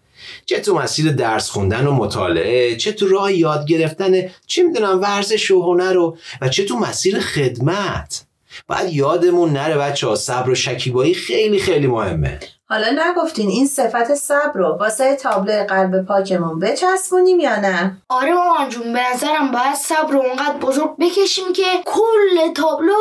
چه 0.46 0.60
تو 0.60 0.76
مسیر 0.76 1.12
درس 1.12 1.50
خوندن 1.50 1.88
و 1.88 1.92
مطالعه 1.92 2.76
چه 2.76 2.92
تو 2.92 3.08
راه 3.08 3.34
یاد 3.34 3.68
گرفتن 3.68 4.14
چه 4.48 4.64
می‌دونم 4.64 5.02
ورزش 5.02 5.52
و 5.52 5.62
هنر 5.62 5.98
و 5.98 6.18
و 6.42 6.50
چه 6.50 6.66
تو 6.66 6.80
مسیر 6.80 7.20
خدمت. 7.20 8.26
باید 8.68 8.94
یادمون 8.94 9.50
نره 9.50 9.78
بچه 9.78 10.08
ها 10.08 10.16
صبر 10.16 10.50
و 10.50 10.56
شکیبایی 10.56 11.14
خیلی 11.14 11.60
خیلی 11.60 11.88
مهمه. 11.88 12.40
حالا 12.70 12.88
نگفتین 13.06 13.50
این 13.50 13.68
صفت 13.68 14.14
صبر 14.14 14.52
رو 14.54 14.78
واسه 14.80 15.16
تابلو 15.16 15.64
قلب 15.64 16.06
پاکمون 16.06 16.60
بچسبونیم 16.60 17.40
یا 17.40 17.60
نه؟ 17.60 17.98
آره 18.10 18.34
مامان 18.34 18.70
جون 18.70 18.94
به 18.94 19.00
نظرم 19.14 19.52
باید 19.52 19.76
صبر 19.76 20.12
رو 20.12 20.20
اونقدر 20.20 20.58
بزرگ 20.58 20.98
بکشیم 21.00 21.54
که 21.56 21.64
کل 21.86 22.54
تابلو 22.56 22.94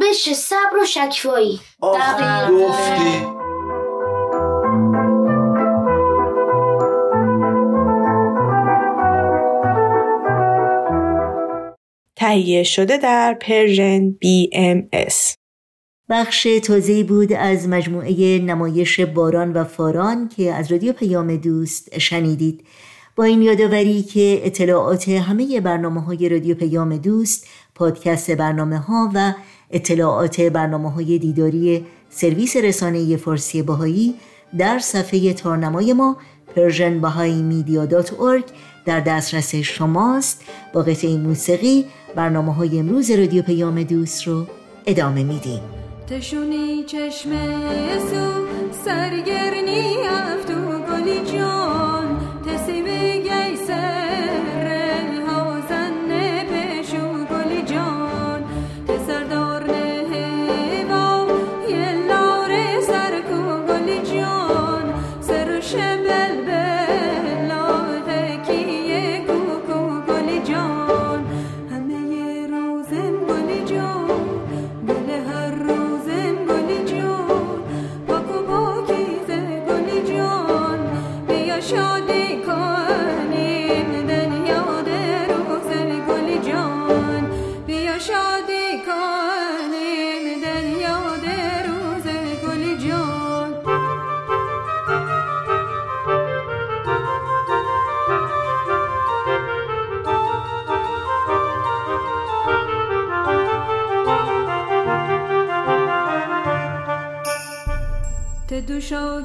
بشه 0.00 0.34
صبر 0.34 0.76
و 0.76 0.86
دقیقاً. 1.82 2.66
گفتی. 2.66 3.26
تهیه 12.16 12.62
شده 12.62 12.96
در 12.96 13.34
Persian 13.34 14.10
BMS 14.10 15.39
بخش 16.10 16.48
تازه 16.62 17.04
بود 17.04 17.32
از 17.32 17.68
مجموعه 17.68 18.38
نمایش 18.38 19.00
باران 19.00 19.52
و 19.52 19.64
فاران 19.64 20.28
که 20.28 20.54
از 20.54 20.72
رادیو 20.72 20.92
پیام 20.92 21.36
دوست 21.36 21.98
شنیدید. 21.98 22.64
با 23.16 23.24
این 23.24 23.42
یادآوری 23.42 24.02
که 24.02 24.40
اطلاعات 24.44 25.08
همه 25.08 25.60
برنامه 25.60 26.00
های 26.00 26.28
رادیو 26.28 26.54
پیام 26.54 26.96
دوست 26.96 27.46
پادکست 27.74 28.30
برنامه 28.30 28.78
ها 28.78 29.10
و 29.14 29.32
اطلاعات 29.70 30.40
برنامه 30.40 30.90
های 30.92 31.18
دیداری 31.18 31.86
سرویس 32.10 32.56
رسانه 32.56 33.16
فارسی 33.16 33.62
بهایی 33.62 34.14
در 34.58 34.78
صفحه 34.78 35.32
تارنمای 35.32 35.92
ما 35.92 36.16
persianbahaimedia.org 36.56 38.44
در 38.84 39.00
دسترس 39.00 39.54
شماست. 39.54 40.42
با 40.72 40.82
قطعه 40.82 41.16
موسیقی 41.16 41.84
برنامه 42.14 42.54
های 42.54 42.78
امروز 42.78 43.10
رادیو 43.10 43.42
پیام 43.42 43.82
دوست 43.82 44.26
رو 44.26 44.46
ادامه 44.86 45.24
میدیم. 45.24 45.79
تشونی 46.10 46.84
چشم 46.84 47.30
سو 48.10 48.46
سرگرنی 48.84 49.96
افتو 50.08 50.78
گلی 50.88 51.32
جان. 51.32 51.89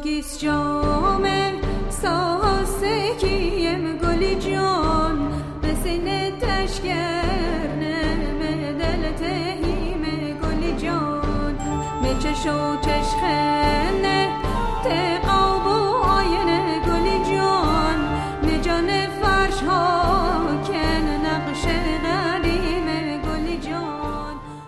Drogi 0.05 0.23
ściąg. 0.23 0.94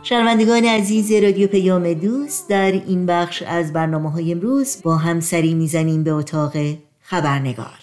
شنوندگان 0.10 0.65
عزیز 0.65 1.12
رادیو 1.12 1.48
پیام 1.48 1.93
دوست 1.93 2.50
در 2.50 2.72
این 2.72 3.06
بخش 3.06 3.43
از 3.43 3.74
برنامه 3.74 4.12
های 4.12 4.32
امروز 4.32 4.78
با 4.84 4.98
هم 4.98 5.20
سری 5.20 5.54
می‌زنیم 5.54 6.04
به 6.04 6.12
اتاق 6.12 6.52
خبرنگار. 7.02 7.80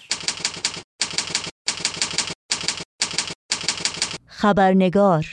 خبرنگار. 4.25 5.25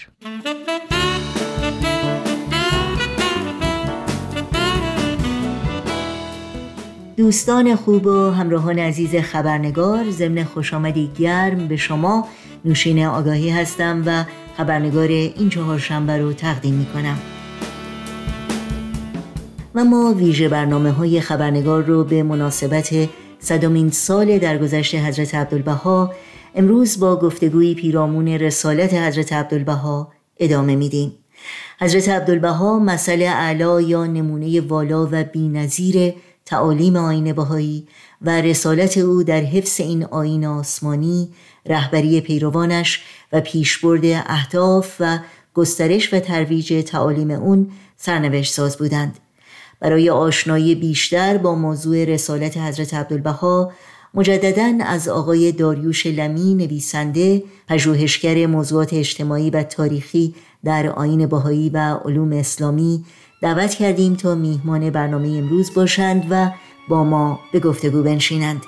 دوستان 7.17 7.77
خوب 7.77 8.07
و 8.07 8.31
همراهان 8.31 8.79
عزیز 8.79 9.17
خبرنگار 9.17 10.11
ضمن 10.11 10.45
خوش 10.45 10.75
آمدی 10.75 11.11
گرم 11.19 11.69
به 11.69 11.77
شما. 11.77 12.29
نوشین 12.65 13.07
آگاهی 13.07 13.51
هستم 13.51 14.03
و 14.07 14.25
خبرنگار 14.57 15.09
این 15.09 15.49
چهارشنبه 15.49 16.19
رو 16.19 16.33
تقدیم 16.33 16.75
می 16.75 16.87
کنم 16.87 17.19
و 19.75 19.85
ما 19.85 20.15
ویژه 20.15 20.49
برنامه 20.49 20.91
های 20.91 21.21
خبرنگار 21.21 21.83
رو 21.83 22.05
به 22.05 22.23
مناسبت 22.23 23.09
صدامین 23.39 23.91
سال 23.91 24.39
درگذشت 24.39 24.95
حضرت 24.95 25.35
عبدالبها 25.35 26.13
امروز 26.55 27.01
با 27.01 27.17
گفتگوی 27.17 27.75
پیرامون 27.75 28.29
رسالت 28.29 28.95
حضرت 28.95 29.33
عبدالبها 29.33 30.13
ادامه 30.37 30.77
میدیم. 30.77 31.13
حضرت 31.81 32.09
عبدالبها 32.09 32.79
مسئله 32.79 33.25
اعلا 33.25 33.81
یا 33.81 34.07
نمونه 34.07 34.61
والا 34.61 35.09
و 35.13 35.25
بینظیر 35.25 36.15
تعالیم 36.45 36.97
آین 36.97 37.33
بهایی 37.33 37.87
و 38.23 38.41
رسالت 38.41 38.99
او 38.99 39.23
در 39.23 39.41
حفظ 39.41 39.81
این 39.81 40.05
آین 40.05 40.47
آسمانی 40.47 41.29
رهبری 41.67 42.21
پیروانش 42.21 43.03
و 43.33 43.41
پیشبرد 43.41 44.05
اهداف 44.05 44.97
و 45.01 45.19
گسترش 45.55 46.15
و 46.15 46.21
ترویج 46.21 46.85
تعالیم 46.87 47.31
اون 47.31 47.71
سرنوشت 47.97 48.55
ساز 48.55 48.77
بودند. 48.77 49.19
برای 49.81 50.11
آشنایی 50.11 50.75
بیشتر 50.75 51.39
با 51.39 51.55
موضوع 51.55 52.05
رسالت 52.05 52.57
حضرت 52.57 52.95
عبدالبها 52.95 53.73
مجددا 54.15 54.79
از 54.81 55.09
آقای 55.09 55.53
داریوش 55.53 56.07
لمی 56.07 56.55
نویسنده 56.55 57.43
پژوهشگر 57.69 58.47
موضوعات 58.47 58.95
اجتماعی 58.95 59.51
و 59.51 59.63
تاریخی 59.63 60.35
در 60.65 60.87
آین 60.87 61.27
بهایی 61.27 61.71
و 61.71 61.95
علوم 62.05 62.33
اسلامی 62.33 63.05
دعوت 63.43 63.75
کردیم 63.75 64.15
تا 64.15 64.35
میهمان 64.35 64.91
برنامه 64.91 65.29
امروز 65.29 65.75
باشند 65.75 66.27
و 66.31 66.51
با 66.89 67.05
ما 67.05 67.41
به 67.53 67.61
گفتگو 67.61 68.03
بنشینند. 68.03 68.63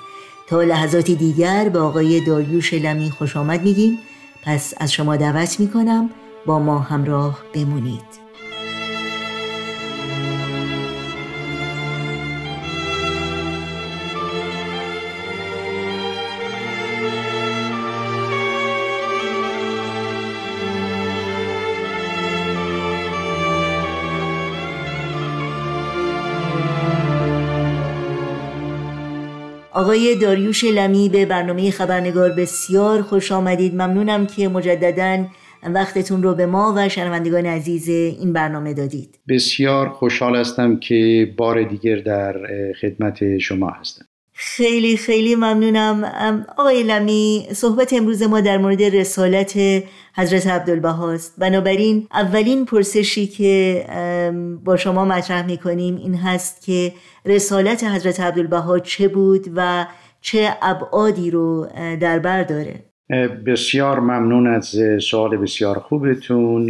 تا 0.47 0.61
لحظاتی 0.61 1.15
دیگر 1.15 1.69
به 1.69 1.79
آقای 1.79 2.21
داریوش 2.21 2.73
لمی 2.73 3.11
خوش 3.11 3.37
آمد 3.37 3.63
میگیم. 3.63 3.99
پس 4.43 4.73
از 4.77 4.93
شما 4.93 5.15
دعوت 5.15 5.59
می‌کنم 5.59 6.09
با 6.45 6.59
ما 6.59 6.79
همراه 6.79 7.43
بمونید. 7.53 8.24
آقای 29.95 30.15
داریوش 30.15 30.63
لمی 30.63 31.09
به 31.09 31.25
برنامه 31.25 31.71
خبرنگار 31.71 32.31
بسیار 32.31 33.01
خوش 33.01 33.31
آمدید. 33.31 33.75
ممنونم 33.75 34.27
که 34.27 34.47
مجددا 34.47 35.25
وقتتون 35.63 36.23
رو 36.23 36.33
به 36.33 36.45
ما 36.45 36.73
و 36.77 36.89
شنوندگان 36.89 37.45
عزیز 37.45 37.89
این 37.89 38.33
برنامه 38.33 38.73
دادید. 38.73 39.19
بسیار 39.29 39.89
خوشحال 39.89 40.35
هستم 40.35 40.79
که 40.79 41.33
بار 41.37 41.63
دیگر 41.63 41.95
در 41.95 42.35
خدمت 42.81 43.37
شما 43.37 43.69
هستم. 43.69 44.05
خیلی 44.37 44.97
خیلی 44.97 45.35
ممنونم. 45.35 46.03
آقای 46.57 46.83
لمی 46.83 47.47
صحبت 47.53 47.93
امروز 47.93 48.23
ما 48.23 48.41
در 48.41 48.57
مورد 48.57 48.83
رسالت 48.83 49.57
حضرت 50.15 50.47
عبدالبهاست 50.47 51.39
بنابراین 51.39 52.07
اولین 52.13 52.65
پرسشی 52.65 53.27
که 53.27 53.85
با 54.63 54.77
شما 54.77 55.05
مطرح 55.05 55.45
می‌کنیم 55.45 55.95
این 55.95 56.15
هست 56.15 56.65
که 56.65 56.93
رسالت 57.25 57.83
حضرت 57.83 58.19
عبدالبها 58.19 58.79
چه 58.79 59.07
بود 59.07 59.45
و 59.55 59.85
چه 60.21 60.49
ابعادی 60.61 61.31
رو 61.31 61.67
در 61.99 62.19
بر 62.19 62.43
داره؟ 62.43 62.83
بسیار 63.45 63.99
ممنون 63.99 64.47
از 64.47 64.75
سوال 65.01 65.37
بسیار 65.37 65.79
خوبتون. 65.79 66.61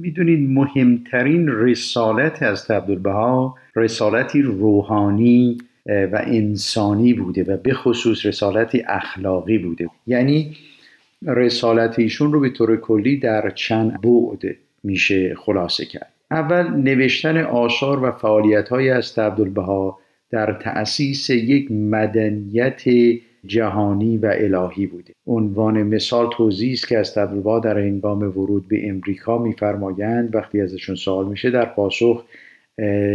می‌دونید 0.00 0.50
مهمترین 0.50 1.48
رسالت 1.48 2.42
از 2.42 2.70
عبدالبها 2.70 3.54
رسالتی 3.76 4.42
روحانی 4.42 5.58
و 5.86 6.22
انسانی 6.26 7.14
بوده 7.14 7.44
و 7.44 7.56
به 7.56 7.74
خصوص 7.74 8.26
رسالتی 8.26 8.82
اخلاقی 8.88 9.58
بوده. 9.58 9.88
یعنی 10.06 10.56
رسالت 11.26 11.98
ایشون 11.98 12.32
رو 12.32 12.40
به 12.40 12.50
طور 12.50 12.76
کلی 12.76 13.16
در 13.16 13.50
چند 13.50 14.00
بعد 14.00 14.56
میشه 14.82 15.34
خلاصه 15.34 15.84
کرد. 15.84 16.12
اول 16.30 16.68
نوشتن 16.68 17.36
آثار 17.36 18.04
و 18.04 18.10
فعالیت 18.10 18.68
های 18.68 18.90
از 18.90 19.18
عبدالبها 19.18 19.98
در 20.30 20.52
تأسیس 20.52 21.30
یک 21.30 21.70
مدنیت 21.70 22.82
جهانی 23.46 24.18
و 24.18 24.32
الهی 24.34 24.86
بوده. 24.86 25.12
عنوان 25.26 25.82
مثال 25.82 26.30
توضیح 26.36 26.72
است 26.72 26.88
که 26.88 26.98
از 26.98 27.18
عبدالبها 27.18 27.58
در 27.58 27.78
هنگام 27.78 28.22
ورود 28.22 28.68
به 28.68 28.88
امریکا 28.88 29.38
میفرمایند 29.38 30.34
وقتی 30.34 30.60
ازشون 30.60 30.94
سوال 30.94 31.28
میشه 31.28 31.50
در 31.50 31.64
پاسخ 31.64 32.24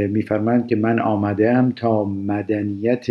میفرمایند 0.10 0.68
که 0.68 0.76
من 0.76 1.00
آمدم 1.00 1.74
تا 1.76 2.06
مدنیت 2.06 3.08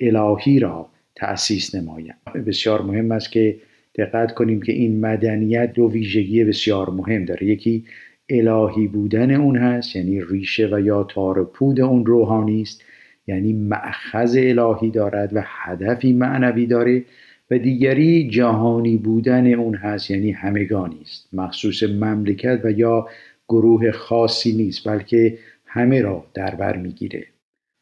الهی 0.00 0.58
را 0.58 0.88
تأسیس 1.14 1.74
نمایم. 1.74 2.14
بسیار 2.46 2.82
مهم 2.82 3.12
است 3.12 3.32
که 3.32 3.56
دقت 3.94 4.34
کنیم 4.34 4.62
که 4.62 4.72
این 4.72 5.00
مدنیت 5.00 5.72
دو 5.72 5.90
ویژگی 5.90 6.44
بسیار 6.44 6.90
مهم 6.90 7.24
داره. 7.24 7.46
یکی 7.46 7.84
الهی 8.28 8.86
بودن 8.86 9.30
اون 9.30 9.56
هست 9.56 9.96
یعنی 9.96 10.22
ریشه 10.30 10.68
و 10.72 10.80
یا 10.80 11.04
تار 11.04 11.44
پود 11.44 11.80
اون 11.80 12.06
روحانی 12.06 12.62
است 12.62 12.84
یعنی 13.26 13.52
معخذ 13.52 14.36
الهی 14.40 14.90
دارد 14.90 15.36
و 15.36 15.42
هدفی 15.44 16.12
معنوی 16.12 16.66
داره 16.66 17.04
و 17.50 17.58
دیگری 17.58 18.28
جهانی 18.28 18.96
بودن 18.96 19.54
اون 19.54 19.74
هست 19.74 20.10
یعنی 20.10 20.32
همگانی 20.32 21.00
است. 21.02 21.28
مخصوص 21.32 21.82
مملکت 21.82 22.60
و 22.64 22.70
یا 22.70 23.08
گروه 23.48 23.90
خاصی 23.90 24.52
نیست 24.56 24.88
بلکه 24.88 25.38
همه 25.78 26.02
را 26.02 26.24
در 26.34 26.54
بر 26.54 26.76
می‌گیره. 26.76 27.26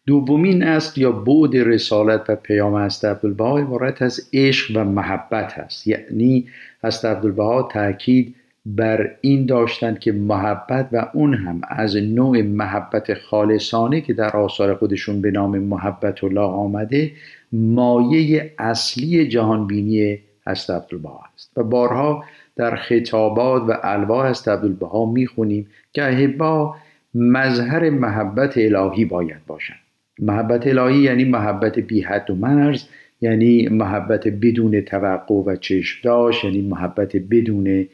دومین 0.06 0.62
است 0.62 0.98
یا 0.98 1.12
بعد 1.12 1.56
رسالت 1.56 2.30
و 2.30 2.36
پیام 2.36 2.74
است 2.74 3.04
عبدالبها 3.04 3.58
عبارت 3.58 4.02
از 4.02 4.20
عشق 4.32 4.76
و 4.76 4.84
محبت 4.84 5.58
است. 5.58 5.86
یعنی 5.86 6.46
است 6.84 7.04
عبدالبها 7.04 7.62
تاکید 7.62 8.34
بر 8.66 9.10
این 9.20 9.46
داشتند 9.46 9.98
که 9.98 10.12
محبت 10.12 10.88
و 10.92 11.08
اون 11.14 11.34
هم 11.34 11.60
از 11.68 11.96
نوع 11.96 12.42
محبت 12.42 13.14
خالصانه 13.14 14.00
که 14.00 14.12
در 14.12 14.36
آثار 14.36 14.74
خودشون 14.74 15.20
به 15.20 15.30
نام 15.30 15.58
محبت 15.58 16.24
الله 16.24 16.40
آمده 16.40 17.12
مایه 17.52 18.54
اصلی 18.58 19.28
جهانبینی 19.28 20.18
هست 20.46 20.70
عبدالبها 20.70 21.20
است. 21.34 21.50
و 21.56 21.62
بارها 21.64 22.24
در 22.56 22.76
خطابات 22.76 23.62
و 23.68 23.76
الواح 23.82 24.26
هست 24.26 24.48
عبدالبها 24.48 25.06
می‌خونیم 25.06 25.66
که 25.92 26.04
احبا 26.04 26.76
مظهر 27.16 27.90
محبت 27.90 28.58
الهی 28.58 29.04
باید 29.04 29.46
باشند 29.46 29.78
محبت 30.18 30.66
الهی 30.66 30.98
یعنی 30.98 31.24
محبت 31.24 31.78
بی 31.78 32.00
حد 32.00 32.30
و 32.30 32.34
مرز 32.34 32.84
یعنی 33.20 33.68
محبت 33.68 34.28
بدون 34.28 34.80
توقع 34.80 35.34
و 35.34 35.56
چشم 35.56 36.00
داشت 36.04 36.44
یعنی 36.44 36.62
محبت 36.62 37.16
بدون 37.16 37.86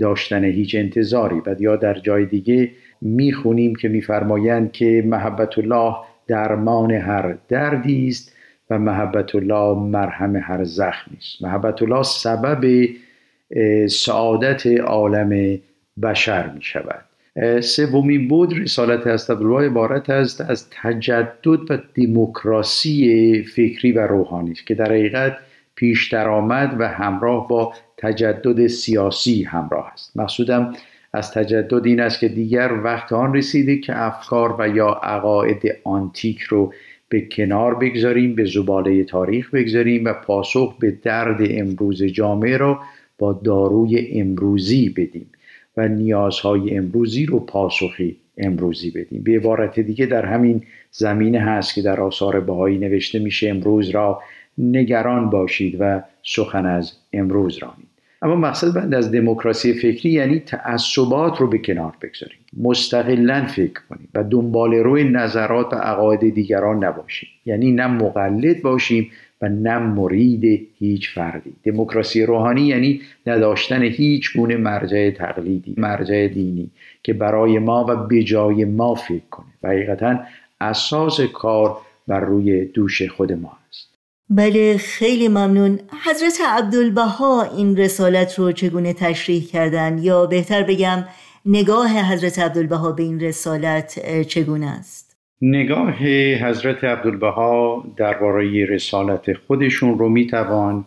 داشتن 0.00 0.44
هیچ 0.44 0.74
انتظاری. 0.74 1.42
و 1.46 1.56
یا 1.58 1.76
در 1.76 1.94
جای 1.94 2.26
دیگه 2.26 2.70
می‌خونیم 3.00 3.74
که 3.74 3.88
میفرمایند 3.88 4.72
که 4.72 5.02
محبت 5.06 5.58
الله 5.58 5.94
درمان 6.26 6.90
هر 6.90 7.36
دردی 7.48 8.08
است 8.08 8.32
و 8.70 8.78
محبت 8.78 9.34
الله 9.34 9.78
مرهم 9.78 10.36
هر 10.36 10.64
زخمی 10.64 11.16
است. 11.16 11.42
محبت 11.42 11.82
الله 11.82 12.02
سبب 12.02 12.88
سعادت 13.86 14.66
عالم 14.66 15.58
بشر 16.02 16.52
می 16.52 16.62
شود 16.62 17.07
سومین 17.60 18.28
بود 18.28 18.58
رسالت 18.58 19.06
استدلال 19.06 19.64
عبارت 19.64 20.10
است 20.10 20.40
از 20.40 20.66
تجدد 20.70 21.70
و 21.70 21.78
دموکراسی 21.94 23.42
فکری 23.42 23.92
و 23.92 24.06
روحانی 24.06 24.54
که 24.66 24.74
در 24.74 24.84
حقیقت 24.84 25.36
پیش 25.74 26.12
درآمد 26.12 26.76
و 26.78 26.88
همراه 26.88 27.48
با 27.48 27.72
تجدد 27.96 28.66
سیاسی 28.66 29.42
همراه 29.42 29.90
است. 29.92 30.16
مقصودم 30.16 30.72
از 31.12 31.32
تجدد 31.32 31.86
این 31.86 32.00
است 32.00 32.20
که 32.20 32.28
دیگر 32.28 32.72
وقت 32.84 33.12
آن 33.12 33.34
رسیده 33.34 33.78
که 33.78 34.02
افکار 34.02 34.56
و 34.58 34.68
یا 34.68 34.88
عقاید 34.88 35.62
آنتیک 35.84 36.40
رو 36.40 36.72
به 37.08 37.20
کنار 37.20 37.74
بگذاریم 37.74 38.34
به 38.34 38.44
زباله 38.44 39.04
تاریخ 39.04 39.50
بگذاریم 39.50 40.04
و 40.04 40.12
پاسخ 40.12 40.78
به 40.78 40.90
درد 41.02 41.40
امروز 41.50 42.02
جامعه 42.02 42.56
را 42.56 42.80
با 43.18 43.32
داروی 43.32 44.20
امروزی 44.20 44.88
بدیم. 44.88 45.30
و 45.78 45.88
نیازهای 45.88 46.76
امروزی 46.76 47.26
رو 47.26 47.40
پاسخی 47.40 48.16
امروزی 48.38 48.90
بدیم. 48.90 49.22
به 49.22 49.32
عبارت 49.32 49.80
دیگه 49.80 50.06
در 50.06 50.26
همین 50.26 50.62
زمینه 50.90 51.40
هست 51.40 51.74
که 51.74 51.82
در 51.82 52.00
آثار 52.00 52.40
بهایی 52.40 52.78
نوشته 52.78 53.18
میشه 53.18 53.48
امروز 53.48 53.90
را 53.90 54.22
نگران 54.58 55.30
باشید 55.30 55.76
و 55.80 56.02
سخن 56.22 56.66
از 56.66 56.92
امروز 57.12 57.58
رانید 57.58 57.88
اما 58.22 58.36
مقصد 58.36 58.74
بند 58.74 58.94
از 58.94 59.12
دموکراسی 59.12 59.74
فکری 59.74 60.10
یعنی 60.10 60.38
تعصبات 60.38 61.40
رو 61.40 61.46
به 61.46 61.58
کنار 61.58 61.94
بگذاریم. 62.02 62.38
مستقلا 62.56 63.46
فکر 63.46 63.80
کنیم 63.88 64.08
و 64.14 64.24
دنبال 64.24 64.74
روی 64.74 65.04
نظرات 65.04 65.72
و 65.72 65.76
عقاید 65.76 66.34
دیگران 66.34 66.84
نباشیم. 66.84 67.28
یعنی 67.46 67.72
نه 67.72 67.86
مقلد 67.86 68.62
باشیم 68.62 69.10
و 69.42 69.48
نه 69.48 69.78
مرید 69.78 70.68
هیچ 70.78 71.14
فردی. 71.14 71.52
دموکراسی 71.64 72.26
روحانی 72.26 72.66
یعنی 72.66 73.00
نداشتن 73.26 73.82
هیچ 73.82 74.36
گونه 74.36 74.56
مرجع 74.56 75.10
تقلیدی 75.10 75.74
مرجع 75.76 76.28
دینی 76.28 76.70
که 77.02 77.12
برای 77.12 77.58
ما 77.58 77.86
و 77.88 77.96
به 77.96 78.22
جای 78.22 78.64
ما 78.64 78.94
فکر 78.94 79.28
کنه. 79.30 79.46
و 79.62 79.68
حقیقتا 79.68 80.20
اساس 80.60 81.20
کار 81.20 81.76
بر 82.08 82.20
روی 82.20 82.64
دوش 82.64 83.02
خود 83.02 83.32
ما 83.32 83.58
است. 83.68 83.94
بله 84.30 84.76
خیلی 84.76 85.28
ممنون. 85.28 85.80
حضرت 86.04 86.38
عبدالبها 86.48 87.42
این 87.42 87.76
رسالت 87.76 88.38
رو 88.38 88.52
چگونه 88.52 88.92
تشریح 88.92 89.46
کردن؟ 89.46 89.98
یا 89.98 90.26
بهتر 90.26 90.62
بگم 90.62 91.04
نگاه 91.46 92.12
حضرت 92.12 92.38
عبدالبها 92.38 92.92
به 92.92 93.02
این 93.02 93.20
رسالت 93.20 94.22
چگونه 94.22 94.66
است؟ 94.66 95.07
نگاه 95.42 95.92
حضرت 96.34 96.84
عبدالبها 96.84 97.84
درباره 97.96 98.64
رسالت 98.64 99.32
خودشون 99.32 99.98
رو 99.98 100.08
می‌توان 100.08 100.84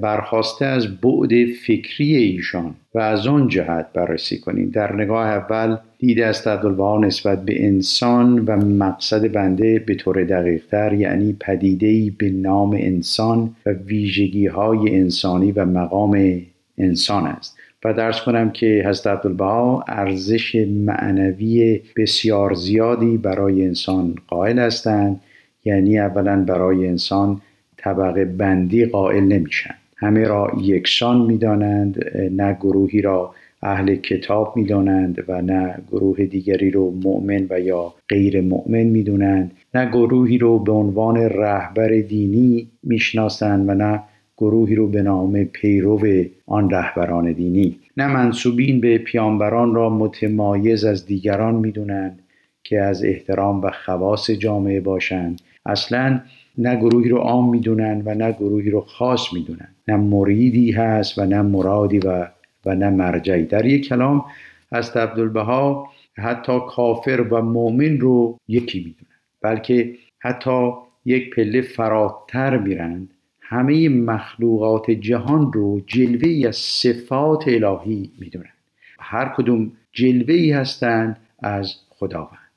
برخواسته 0.00 0.64
از 0.64 1.00
بعد 1.00 1.30
فکری 1.66 2.16
ایشان 2.16 2.74
و 2.94 2.98
از 2.98 3.26
آن 3.26 3.48
جهت 3.48 3.86
بررسی 3.94 4.38
کنیم. 4.38 4.70
در 4.70 4.96
نگاه 4.96 5.26
اول 5.26 5.76
دید 5.98 6.20
است 6.20 6.48
عبدالبها 6.48 6.98
نسبت 6.98 7.44
به 7.44 7.66
انسان 7.66 8.38
و 8.38 8.56
مقصد 8.56 9.32
بنده 9.32 9.78
به 9.78 9.94
طور 9.94 10.24
دقیقتر 10.24 10.92
یعنی 10.92 11.36
پدیدهی 11.40 12.10
به 12.10 12.30
نام 12.30 12.70
انسان 12.70 13.56
و 13.66 13.70
ویژگی 13.70 14.46
های 14.46 14.96
انسانی 14.96 15.52
و 15.52 15.64
مقام 15.64 16.40
انسان 16.78 17.26
است. 17.26 17.59
و 17.84 17.92
درس 17.94 18.20
کنم 18.22 18.50
که 18.50 18.84
حضرت 18.86 19.06
عبدالبها 19.06 19.84
ارزش 19.88 20.66
معنوی 20.68 21.80
بسیار 21.96 22.54
زیادی 22.54 23.16
برای 23.16 23.66
انسان 23.66 24.14
قائل 24.28 24.58
هستند. 24.58 25.20
یعنی 25.64 25.98
اولا 25.98 26.44
برای 26.44 26.86
انسان 26.86 27.40
طبقه 27.76 28.24
بندی 28.24 28.84
قائل 28.84 29.24
نمیشن. 29.24 29.74
همه 29.96 30.24
را 30.24 30.52
یکسان 30.60 31.20
می‌دانند 31.20 32.04
نه 32.30 32.52
گروهی 32.52 33.02
را 33.02 33.34
اهل 33.62 33.94
کتاب 33.94 34.52
می‌دانند 34.56 35.24
و 35.28 35.42
نه 35.42 35.74
گروه 35.90 36.24
دیگری 36.24 36.70
رو 36.70 36.90
مؤمن 37.04 37.46
و 37.50 37.60
یا 37.60 37.94
غیر 38.08 38.40
مؤمن 38.40 38.82
می‌دونند. 38.82 39.52
نه 39.74 39.86
گروهی 39.86 40.38
رو 40.38 40.58
به 40.58 40.72
عنوان 40.72 41.16
رهبر 41.16 41.88
دینی 41.88 42.68
می‌شناسند 42.82 43.68
و 43.68 43.74
نه 43.74 44.02
گروهی 44.40 44.74
رو 44.74 44.86
به 44.88 45.02
نام 45.02 45.44
پیرو 45.44 46.00
آن 46.46 46.70
رهبران 46.70 47.32
دینی. 47.32 47.78
نه 47.96 48.06
منصوبین 48.06 48.80
به 48.80 48.98
پیامبران 48.98 49.74
را 49.74 49.90
متمایز 49.90 50.84
از 50.84 51.06
دیگران 51.06 51.54
می‌دونند 51.54 52.22
که 52.64 52.80
از 52.80 53.04
احترام 53.04 53.60
و 53.60 53.70
خواص 53.84 54.30
جامعه 54.30 54.80
باشند. 54.80 55.40
اصلا 55.66 56.20
نه 56.58 56.76
گروهی 56.76 57.08
رو 57.08 57.16
عام 57.16 57.50
می‌دونن 57.50 58.02
و 58.04 58.14
نه 58.14 58.32
گروهی 58.32 58.70
رو 58.70 58.80
خاص 58.80 59.32
می‌دونن 59.32 59.68
نه 59.88 59.96
مریدی 59.96 60.72
هست 60.72 61.18
و 61.18 61.24
نه 61.26 61.42
مرادی 61.42 61.98
و 61.98 62.28
و 62.66 62.74
نه 62.74 62.90
مرجعی. 62.90 63.44
در 63.44 63.66
یک 63.66 63.88
کلام 63.88 64.24
از 64.72 64.96
عبدالبها 64.96 65.88
حتی 66.16 66.58
کافر 66.68 67.26
و 67.30 67.42
مؤمن 67.42 67.98
رو 67.98 68.38
یکی 68.48 68.78
می‌دونن 68.78 69.20
بلکه 69.42 69.94
حتی 70.18 70.70
یک 71.04 71.34
پله 71.34 71.60
فراتر 71.60 72.58
میرند. 72.58 73.08
همه 73.50 73.88
مخلوقات 73.88 74.90
جهان 74.90 75.52
رو 75.52 75.80
جلوه 75.86 76.28
ای 76.28 76.46
از 76.46 76.56
صفات 76.56 77.48
الهی 77.48 78.10
می‌دونن. 78.18 78.52
هر 78.98 79.32
کدوم 79.36 79.72
جلوه 79.92 80.34
ای 80.34 80.52
هستند 80.52 81.16
از 81.42 81.74
خداوند. 81.88 82.50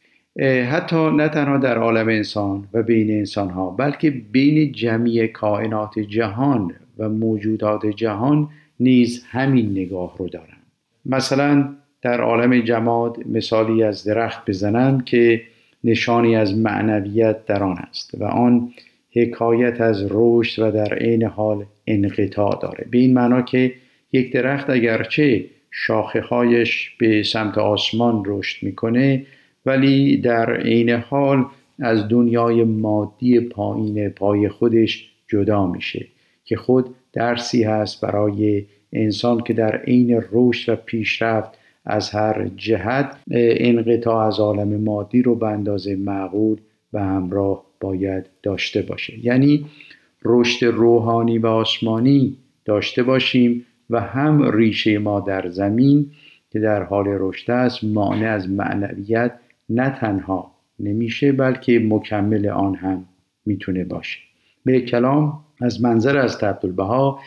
حتی 0.71 1.09
نه 1.09 1.29
تنها 1.29 1.57
در 1.57 1.77
عالم 1.77 2.07
انسان 2.07 2.67
و 2.73 2.83
بین 2.83 3.11
انسان 3.11 3.49
ها 3.49 3.69
بلکه 3.69 4.09
بین 4.09 4.71
جمعی 4.71 5.27
کائنات 5.27 5.99
جهان 5.99 6.73
و 6.97 7.09
موجودات 7.09 7.85
جهان 7.85 8.49
نیز 8.79 9.23
همین 9.29 9.71
نگاه 9.71 10.15
رو 10.17 10.27
دارن. 10.27 10.57
مثلا 11.05 11.69
در 12.01 12.21
عالم 12.21 12.61
جماد 12.61 13.17
مثالی 13.27 13.83
از 13.83 14.03
درخت 14.03 14.49
بزنند 14.49 15.05
که 15.05 15.41
نشانی 15.83 16.35
از 16.35 16.57
معنویت 16.57 17.45
در 17.45 17.63
آن 17.63 17.77
است 17.77 18.15
و 18.19 18.23
آن 18.23 18.69
حکایت 19.13 19.81
از 19.81 20.05
رشد 20.09 20.61
و 20.61 20.71
در 20.71 20.93
عین 20.93 21.23
حال 21.23 21.65
انقطاع 21.87 22.59
داره. 22.61 22.87
به 22.91 22.97
این 22.97 23.13
معنا 23.13 23.41
که 23.41 23.73
یک 24.13 24.33
درخت 24.33 24.69
اگرچه 24.69 25.45
شاخه 25.71 26.21
هایش 26.21 26.89
به 26.99 27.23
سمت 27.23 27.57
آسمان 27.57 28.23
رشد 28.25 28.63
می‌کنه 28.65 29.25
ولی 29.65 30.17
در 30.17 30.57
عین 30.57 30.89
حال 30.89 31.45
از 31.79 32.07
دنیای 32.07 32.63
مادی 32.63 33.39
پایین 33.39 34.09
پای 34.09 34.49
خودش 34.49 35.09
جدا 35.27 35.67
میشه 35.67 36.05
که 36.45 36.55
خود 36.55 36.95
درسی 37.13 37.63
هست 37.63 38.01
برای 38.01 38.65
انسان 38.93 39.41
که 39.41 39.53
در 39.53 39.77
عین 39.77 40.23
رشد 40.31 40.73
و 40.73 40.75
پیشرفت 40.75 41.49
از 41.85 42.09
هر 42.09 42.49
جهت 42.57 43.17
انقطاع 43.31 44.27
از 44.27 44.39
عالم 44.39 44.81
مادی 44.81 45.21
رو 45.21 45.35
به 45.35 45.47
اندازه 45.47 45.95
معقول 45.95 46.57
و 46.93 46.99
همراه 46.99 47.63
باید 47.83 48.25
داشته 48.43 48.81
باشه 48.81 49.25
یعنی 49.25 49.65
رشد 50.25 50.65
روحانی 50.65 51.37
و 51.37 51.47
آسمانی 51.47 52.37
داشته 52.65 53.03
باشیم 53.03 53.65
و 53.89 54.01
هم 54.01 54.51
ریشه 54.51 54.97
ما 54.97 55.19
در 55.19 55.49
زمین 55.49 56.11
که 56.51 56.59
در 56.59 56.83
حال 56.83 57.05
رشد 57.07 57.51
است 57.51 57.83
مانع 57.83 58.29
از 58.29 58.49
معنویت 58.49 59.31
نه 59.69 59.89
تنها 59.89 60.51
نمیشه 60.79 61.31
بلکه 61.31 61.79
مکمل 61.79 62.47
آن 62.47 62.75
هم 62.75 63.05
می‌تونه 63.45 63.83
باشه. 63.83 64.19
به 64.65 64.81
کلام 64.81 65.39
از 65.61 65.81
منظر 65.81 66.17
از 66.17 66.43
عبدالبها 66.43 67.19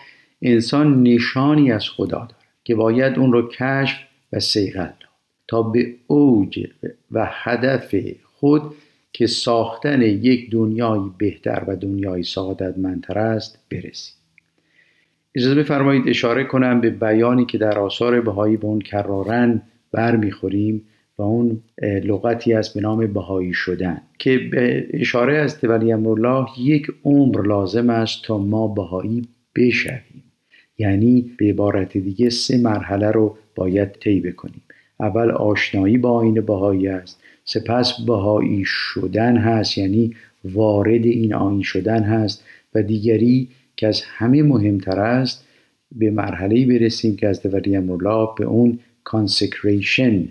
انسان 0.42 1.02
نشانی 1.02 1.72
از 1.72 1.88
خدا 1.88 2.18
داره 2.18 2.46
که 2.64 2.74
باید 2.74 3.18
اون 3.18 3.32
رو 3.32 3.48
کشف 3.48 3.98
و 4.32 4.40
سیغل 4.40 4.82
داد 4.82 5.10
تا 5.48 5.62
به 5.62 5.94
اوج 6.06 6.66
و 7.12 7.28
هدف 7.30 7.94
خود 8.24 8.62
که 9.16 9.26
ساختن 9.26 10.02
یک 10.02 10.50
دنیای 10.50 11.00
بهتر 11.18 11.64
و 11.66 11.76
دنیای 11.76 12.22
سعادتمندتر 12.22 13.18
است 13.18 13.58
برسیم 13.70 14.14
اجازه 15.34 15.54
بفرمایید 15.54 16.08
اشاره 16.08 16.44
کنم 16.44 16.80
به 16.80 16.90
بیانی 16.90 17.44
که 17.44 17.58
در 17.58 17.78
آثار 17.78 18.20
بهایی 18.20 18.56
به 18.56 18.64
اون 18.64 18.78
کرارن 18.78 19.62
برمیخوریم 19.92 20.82
و 21.18 21.22
اون 21.22 21.62
لغتی 21.82 22.54
است 22.54 22.74
به 22.74 22.80
نام 22.80 23.06
بهایی 23.06 23.52
شدن 23.52 24.02
که 24.18 24.38
به 24.38 24.86
اشاره 24.90 25.38
از 25.38 25.58
ولی 25.62 25.92
الله 25.92 26.46
یک 26.58 26.86
عمر 27.04 27.46
لازم 27.46 27.90
است 27.90 28.24
تا 28.24 28.38
ما 28.38 28.68
بهایی 28.68 29.28
بشویم. 29.56 30.22
یعنی 30.78 31.30
به 31.38 31.46
عبارت 31.46 31.96
دیگه 31.96 32.30
سه 32.30 32.58
مرحله 32.58 33.10
رو 33.10 33.36
باید 33.54 33.92
طی 33.92 34.20
بکنیم. 34.20 34.62
اول 35.00 35.30
آشنایی 35.30 35.98
با 35.98 36.10
آیین 36.10 36.40
بهایی 36.40 36.88
است. 36.88 37.22
سپس 37.46 38.00
بهایی 38.00 38.62
شدن 38.64 39.36
هست 39.36 39.78
یعنی 39.78 40.14
وارد 40.44 41.04
این 41.04 41.34
آیین 41.34 41.62
شدن 41.62 42.02
هست 42.02 42.44
و 42.74 42.82
دیگری 42.82 43.48
که 43.76 43.86
از 43.86 44.02
همه 44.04 44.42
مهمتر 44.42 45.00
است 45.00 45.44
به 45.92 46.10
مرحله 46.10 46.66
برسیم 46.66 47.16
که 47.16 47.28
از 47.28 47.46
ولی 47.46 47.76
الله 47.76 48.28
به 48.38 48.44
اون 48.44 48.78
consecration 49.04 50.28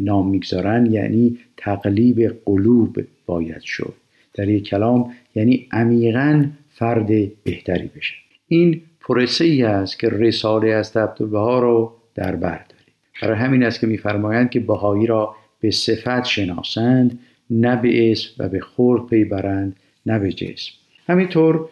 نام 0.00 0.28
می‌گذارن 0.28 0.86
یعنی 0.92 1.38
تقلیب 1.56 2.38
قلوب 2.44 3.04
باید 3.26 3.60
شد. 3.60 3.94
در 4.34 4.48
یک 4.48 4.64
کلام 4.64 5.12
یعنی 5.34 5.68
عمیقا 5.72 6.46
فرد 6.70 7.06
بهتری 7.44 7.90
بشه. 7.96 8.14
این 8.48 8.80
پروسه 9.00 9.44
ای 9.44 9.62
است 9.62 9.98
که 9.98 10.08
رساله 10.08 10.68
از 10.70 10.96
عبدالبها 10.96 11.58
رو 11.58 11.92
در 12.14 12.36
بر 12.36 12.64
داره 12.68 12.82
برای 13.22 13.36
همین 13.36 13.62
است 13.62 13.80
که 13.80 13.86
میفرمایند 13.86 14.50
که 14.50 14.60
بهایی 14.60 15.06
را 15.06 15.34
به 15.62 15.70
صفت 15.70 16.24
شناسند 16.24 17.18
نه 17.50 17.76
به 17.76 18.12
اسم 18.12 18.30
و 18.38 18.48
به 18.48 18.60
خورد 18.60 19.06
پی 19.06 19.24
برند 19.24 19.76
نه 20.06 20.18
به 20.18 20.32
جسم. 20.32 20.72
همینطور 21.08 21.68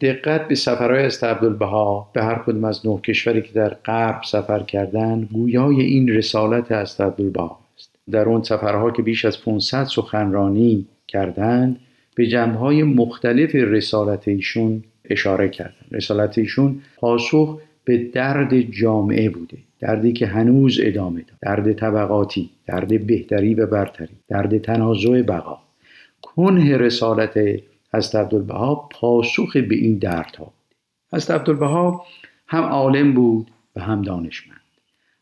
دقت 0.00 0.48
به 0.48 0.54
سفرهای 0.54 1.02
از 1.02 1.24
عبدالبها 1.24 2.10
به 2.14 2.22
هر 2.22 2.42
کدوم 2.46 2.64
از 2.64 2.86
نه 2.86 3.00
کشوری 3.00 3.42
که 3.42 3.52
در 3.52 3.68
غرب 3.68 4.22
سفر 4.24 4.62
کردن 4.62 5.28
گویای 5.32 5.80
این 5.80 6.08
رسالت 6.08 6.72
از 6.72 7.00
عبدالبها 7.00 7.58
است. 7.76 7.90
در 8.10 8.28
اون 8.28 8.42
سفرها 8.42 8.90
که 8.90 9.02
بیش 9.02 9.24
از 9.24 9.42
500 9.42 9.84
سخنرانی 9.84 10.86
کردند 11.08 11.80
به 12.14 12.26
جنبهای 12.26 12.82
مختلف 12.82 13.54
رسالت 13.54 14.28
ایشون 14.28 14.84
اشاره 15.10 15.48
کردن. 15.48 15.86
رسالت 15.90 16.38
ایشون 16.38 16.80
پاسخ 16.96 17.60
به 17.84 17.98
درد 17.98 18.60
جامعه 18.60 19.30
بوده. 19.30 19.56
دردی 19.82 20.12
که 20.12 20.26
هنوز 20.26 20.80
ادامه 20.82 21.20
دارد. 21.20 21.38
درد 21.42 21.72
طبقاتی 21.72 22.50
درد 22.66 23.06
بهتری 23.06 23.54
و 23.54 23.66
برتری 23.66 24.16
درد 24.28 24.58
تنازع 24.58 25.22
بقا. 25.22 25.58
کنه 26.22 26.76
رسالت 26.76 27.38
از 27.92 28.14
عبدالبها 28.14 28.88
پاسخ 28.92 29.56
به 29.56 29.74
این 29.74 29.98
دردها 29.98 30.44
بود. 30.44 30.76
از 31.12 31.30
عبدالبها 31.30 32.04
هم 32.46 32.62
عالم 32.62 33.14
بود 33.14 33.50
و 33.76 33.80
هم 33.80 34.02
دانشمند 34.02 34.60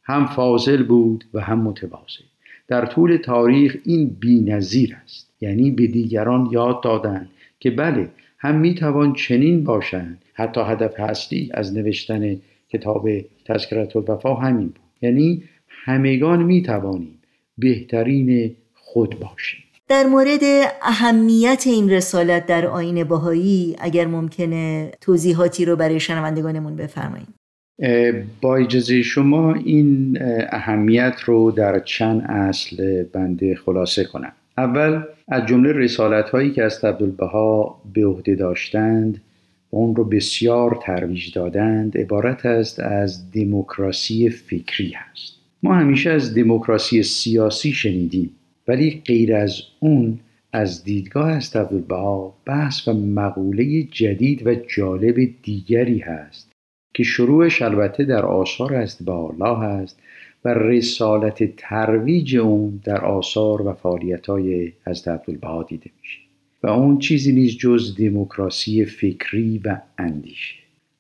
هم 0.05 0.27
فاضل 0.27 0.83
بود 0.83 1.25
و 1.35 1.40
هم 1.40 1.61
متواضع. 1.61 2.23
در 2.68 2.87
طول 2.87 3.16
تاریخ 3.16 3.77
این 3.85 4.16
بینظیر 4.20 4.96
است. 5.05 5.31
یعنی 5.40 5.70
به 5.70 5.87
دیگران 5.87 6.49
یاد 6.53 6.83
دادند 6.83 7.29
که 7.61 7.70
بله 7.70 8.09
هم 8.38 8.55
می‌توان 8.55 9.12
چنین 9.12 9.64
باشند. 9.64 10.23
حتی 10.35 10.61
هدف 10.61 11.01
اصلی 11.01 11.51
از 11.55 11.77
نوشتن 11.77 12.37
کتاب 12.72 13.09
تذکرت 13.44 13.96
الوفا 13.96 14.35
همین 14.35 14.66
بود. 14.66 14.80
یعنی 15.02 15.42
همگان 15.68 16.42
می‌توانیم 16.42 17.18
بهترین 17.59 18.56
خود 18.74 19.18
باشیم. 19.20 19.61
در 19.88 20.06
مورد 20.06 20.40
اهمیت 20.83 21.62
این 21.66 21.90
رسالت 21.90 22.46
در 22.46 22.66
آین 22.66 23.04
باهایی 23.04 23.76
اگر 23.78 24.06
ممکنه 24.06 24.90
توضیحاتی 25.00 25.64
رو 25.64 25.76
برای 25.76 26.00
شنوندگانمون 26.00 26.76
بفرمایید. 26.76 27.28
با 28.40 28.56
اجازه 28.56 29.02
شما 29.02 29.54
این 29.54 30.18
اهمیت 30.50 31.14
رو 31.24 31.50
در 31.50 31.78
چند 31.78 32.22
اصل 32.28 33.02
بنده 33.02 33.54
خلاصه 33.54 34.04
کنم. 34.04 34.33
اول 34.59 35.02
از 35.28 35.46
جمله 35.46 35.72
رسالت 35.72 36.30
هایی 36.30 36.50
که 36.50 36.62
از 36.62 36.85
عبدالبها 36.85 37.81
به 37.94 38.06
عهده 38.06 38.35
داشتند 38.35 39.21
و 39.73 39.77
اون 39.77 39.96
رو 39.96 40.04
بسیار 40.04 40.79
ترویج 40.83 41.35
دادند 41.35 41.98
عبارت 41.98 42.46
است 42.46 42.81
از 42.81 43.31
دموکراسی 43.33 44.31
فکری 44.31 44.90
هست. 44.90 45.37
ما 45.62 45.75
همیشه 45.75 46.10
از 46.10 46.35
دموکراسی 46.35 47.02
سیاسی 47.02 47.73
شنیدیم 47.73 48.31
ولی 48.68 49.02
غیر 49.06 49.35
از 49.35 49.62
اون 49.81 50.18
از 50.52 50.85
دیدگاه 50.85 51.29
است 51.29 51.56
عبدالبها 51.56 52.35
بحث 52.44 52.88
و 52.88 52.92
مقوله 52.92 53.83
جدید 53.83 54.46
و 54.46 54.54
جالب 54.54 55.16
دیگری 55.42 55.98
هست 55.98 56.52
که 56.94 57.02
شروعش 57.02 57.62
البته 57.62 58.04
در 58.04 58.27
آثار 58.27 58.75
است 58.75 59.02
با 59.02 59.29
الله 59.29 59.58
هست 59.58 59.98
و 60.44 60.54
رسالت 60.54 61.56
ترویج 61.56 62.37
اون 62.37 62.81
در 62.85 63.04
آثار 63.04 63.62
و 63.62 63.73
فعالیت 63.73 64.27
های 64.27 64.73
از 64.85 65.08
عبدالبها 65.08 65.62
دیده 65.62 65.90
میشه. 66.00 66.29
و 66.63 66.69
اون 66.69 66.98
چیزی 66.98 67.33
نیست 67.33 67.58
جز 67.58 67.96
دموکراسی 67.96 68.85
فکری 68.85 69.61
و 69.65 69.81
اندیشه. 69.98 70.54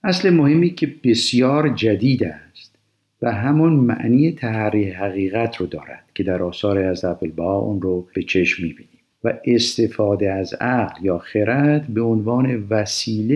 اصل 0.04 0.30
مهمی 0.30 0.70
که 0.70 0.94
بسیار 1.04 1.68
جدید 1.68 2.24
است 2.24 2.78
و 3.22 3.32
همون 3.32 3.72
معنی 3.72 4.32
تحری 4.32 4.90
حقیقت 4.90 5.56
رو 5.56 5.66
دارد 5.66 6.04
که 6.14 6.22
در 6.22 6.42
آثار 6.42 6.78
از 6.78 7.04
عبدالبها 7.04 7.58
اون 7.58 7.82
رو 7.82 8.08
به 8.14 8.22
چشم 8.22 8.62
می‌بینیم 8.62 9.00
و 9.24 9.32
استفاده 9.44 10.32
از 10.32 10.54
عقل 10.54 11.04
یا 11.04 11.18
خرد 11.18 11.86
به 11.86 12.02
عنوان 12.02 12.66
وسیله 12.70 13.34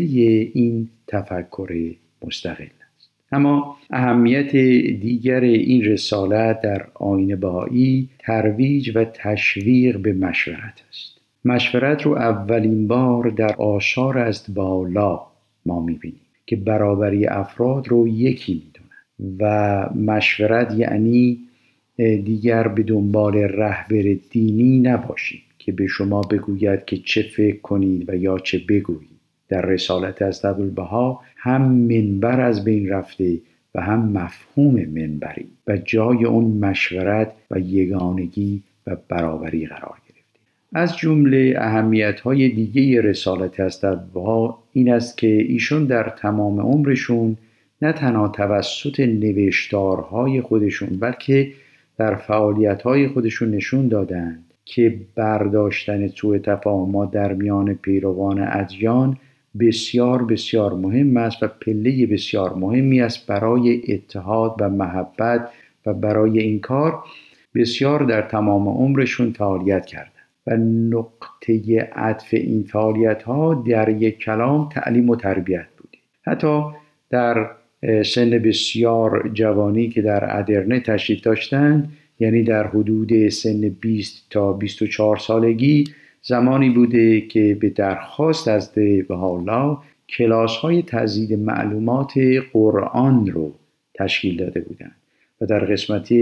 این 0.55 0.89
تفکر 1.07 1.95
مستقل 2.27 2.65
است. 2.65 3.11
اما 3.33 3.77
اهمیت 3.91 4.57
دیگر 5.01 5.41
این 5.41 5.85
رسالت 5.85 6.61
در 6.61 6.87
آین 6.95 7.37
بهایی 7.37 8.09
ترویج 8.19 8.93
و 8.95 9.05
تشویق 9.05 9.99
به 9.99 10.13
مشورت 10.13 10.83
است. 10.89 11.14
مشورت 11.45 12.03
رو 12.03 12.13
اولین 12.13 12.89
بار 12.89 13.29
در 13.29 13.55
آثار 13.57 14.19
از 14.19 14.45
بالا 14.55 15.21
ما 15.67 15.81
می‌بینیم 15.81 16.21
که 16.47 16.57
برابری 16.57 17.27
افراد 17.27 17.89
رو 17.89 18.09
یکی 18.09 18.55
می‌دونن 18.55 19.37
و 19.41 19.89
مشورت 19.95 20.75
یعنی 20.75 21.39
دیگر 21.97 22.69
به 22.69 22.83
دنبال 22.83 23.37
رهبر 23.37 24.17
دینی 24.31 24.81
نباشید 24.81 25.43
که 25.59 25.73
به 25.73 25.87
شما 25.87 26.21
بگوید 26.21 26.85
که 26.85 26.97
چه 26.97 27.23
فکر 27.23 27.61
کنید 27.61 28.11
و 28.11 28.17
یا 28.17 28.39
چه 28.39 28.61
بگویید. 28.69 29.15
در 29.49 29.63
رسالت 29.63 30.23
از 30.23 30.45
عبدالبها 30.45 31.21
هم 31.37 31.63
منبر 31.73 32.41
از 32.41 32.65
بین 32.65 32.89
رفته 32.89 33.41
و 33.75 33.81
هم 33.81 34.09
مفهوم 34.09 34.75
منبری 34.75 35.49
و 35.67 35.77
جای 35.77 36.25
اون 36.25 36.45
مشورت 36.45 37.33
و 37.51 37.59
یگانگی 37.59 38.63
و 38.87 38.97
برابری 39.09 39.67
قرار 39.67 40.04
از 40.77 40.97
جمله 40.97 41.55
اهمیت 41.59 42.21
های 42.21 42.49
دیگه 42.49 43.01
رسالت 43.01 43.61
عبدالبها 43.61 44.63
این 44.73 44.93
است 44.93 45.19
که 45.19 45.27
ایشون 45.27 45.85
در 45.85 46.09
تمام 46.09 46.61
عمرشون 46.61 47.37
نه 47.83 47.93
تنها 47.93 48.29
توسط 48.29 49.01
نوشتارهای 49.01 50.41
خودشون 50.41 50.89
بلکه 50.89 51.53
در 51.99 52.15
فعالیتهای 52.15 53.09
خودشون 53.09 53.51
نشون 53.51 53.89
دادند 53.89 54.45
که 54.65 55.01
برداشتن 55.15 56.09
سوء 56.09 56.39
تفاهمات 56.39 57.11
در 57.11 57.33
میان 57.33 57.75
پیروان 57.75 58.49
ادیان 58.51 59.17
بسیار 59.61 60.25
بسیار 60.25 60.75
مهم 60.75 61.17
است 61.17 61.43
و 61.43 61.49
پله 61.49 62.07
بسیار 62.07 62.55
مهمی 62.55 63.01
است 63.01 63.27
برای 63.27 63.93
اتحاد 63.93 64.57
و 64.61 64.69
محبت 64.69 65.49
و 65.87 65.95
برای 65.95 66.39
این 66.39 66.61
کار 66.61 66.99
بسیار 67.55 68.03
در 68.03 68.23
تمام 68.23 68.69
عمرشون 68.69 69.33
فعالیت 69.33 69.87
کردن 69.87 70.14
و 70.47 70.57
نقطه 70.91 71.81
عطف 71.93 72.35
این 72.35 72.63
فعالیت 72.63 73.23
ها 73.23 73.65
در 73.67 73.89
یک 73.89 74.19
کلام 74.19 74.69
تعلیم 74.69 75.11
و 75.11 75.17
تربیت 75.17 75.67
بوده 75.79 75.99
حتی 76.23 76.63
در 77.11 77.51
سن 78.03 78.31
بسیار 78.31 79.31
جوانی 79.35 79.89
که 79.89 80.03
در 80.03 80.39
ادرنه 80.39 80.81
تشریف 80.81 81.21
داشتند 81.21 81.93
یعنی 82.21 82.43
در 82.43 82.67
حدود 82.67 83.29
سن 83.29 83.69
20 83.81 84.27
تا 84.31 84.53
24 84.53 85.17
سالگی 85.17 85.85
زمانی 86.23 86.71
بوده 86.71 87.21
که 87.21 87.59
به 87.61 87.69
درخواست 87.69 88.49
از 88.49 88.73
حالا 89.09 89.79
کلاس 90.09 90.57
های 90.57 90.83
تزیید 90.83 91.33
معلومات 91.39 92.13
قرآن 92.53 93.27
رو 93.27 93.55
تشکیل 93.95 94.37
داده 94.37 94.61
بودند. 94.61 94.97
و 95.41 95.47
در 95.47 95.59
قسمت 95.59 96.13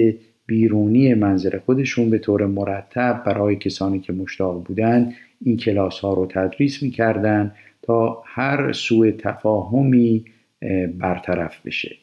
بیرونی 0.52 1.14
منظر 1.14 1.58
خودشون 1.58 2.10
به 2.10 2.18
طور 2.18 2.46
مرتب 2.46 3.22
برای 3.26 3.56
کسانی 3.56 4.00
که 4.00 4.12
مشتاق 4.12 4.64
بودند 4.64 5.14
این 5.44 5.56
کلاس 5.56 6.00
ها 6.00 6.14
رو 6.14 6.26
تدریس 6.26 6.82
می‌کردند 6.82 7.54
تا 7.82 8.22
هر 8.26 8.72
سوء 8.72 9.10
تفاهمی 9.10 10.24
برطرف 10.98 11.66
بشه. 11.66 11.96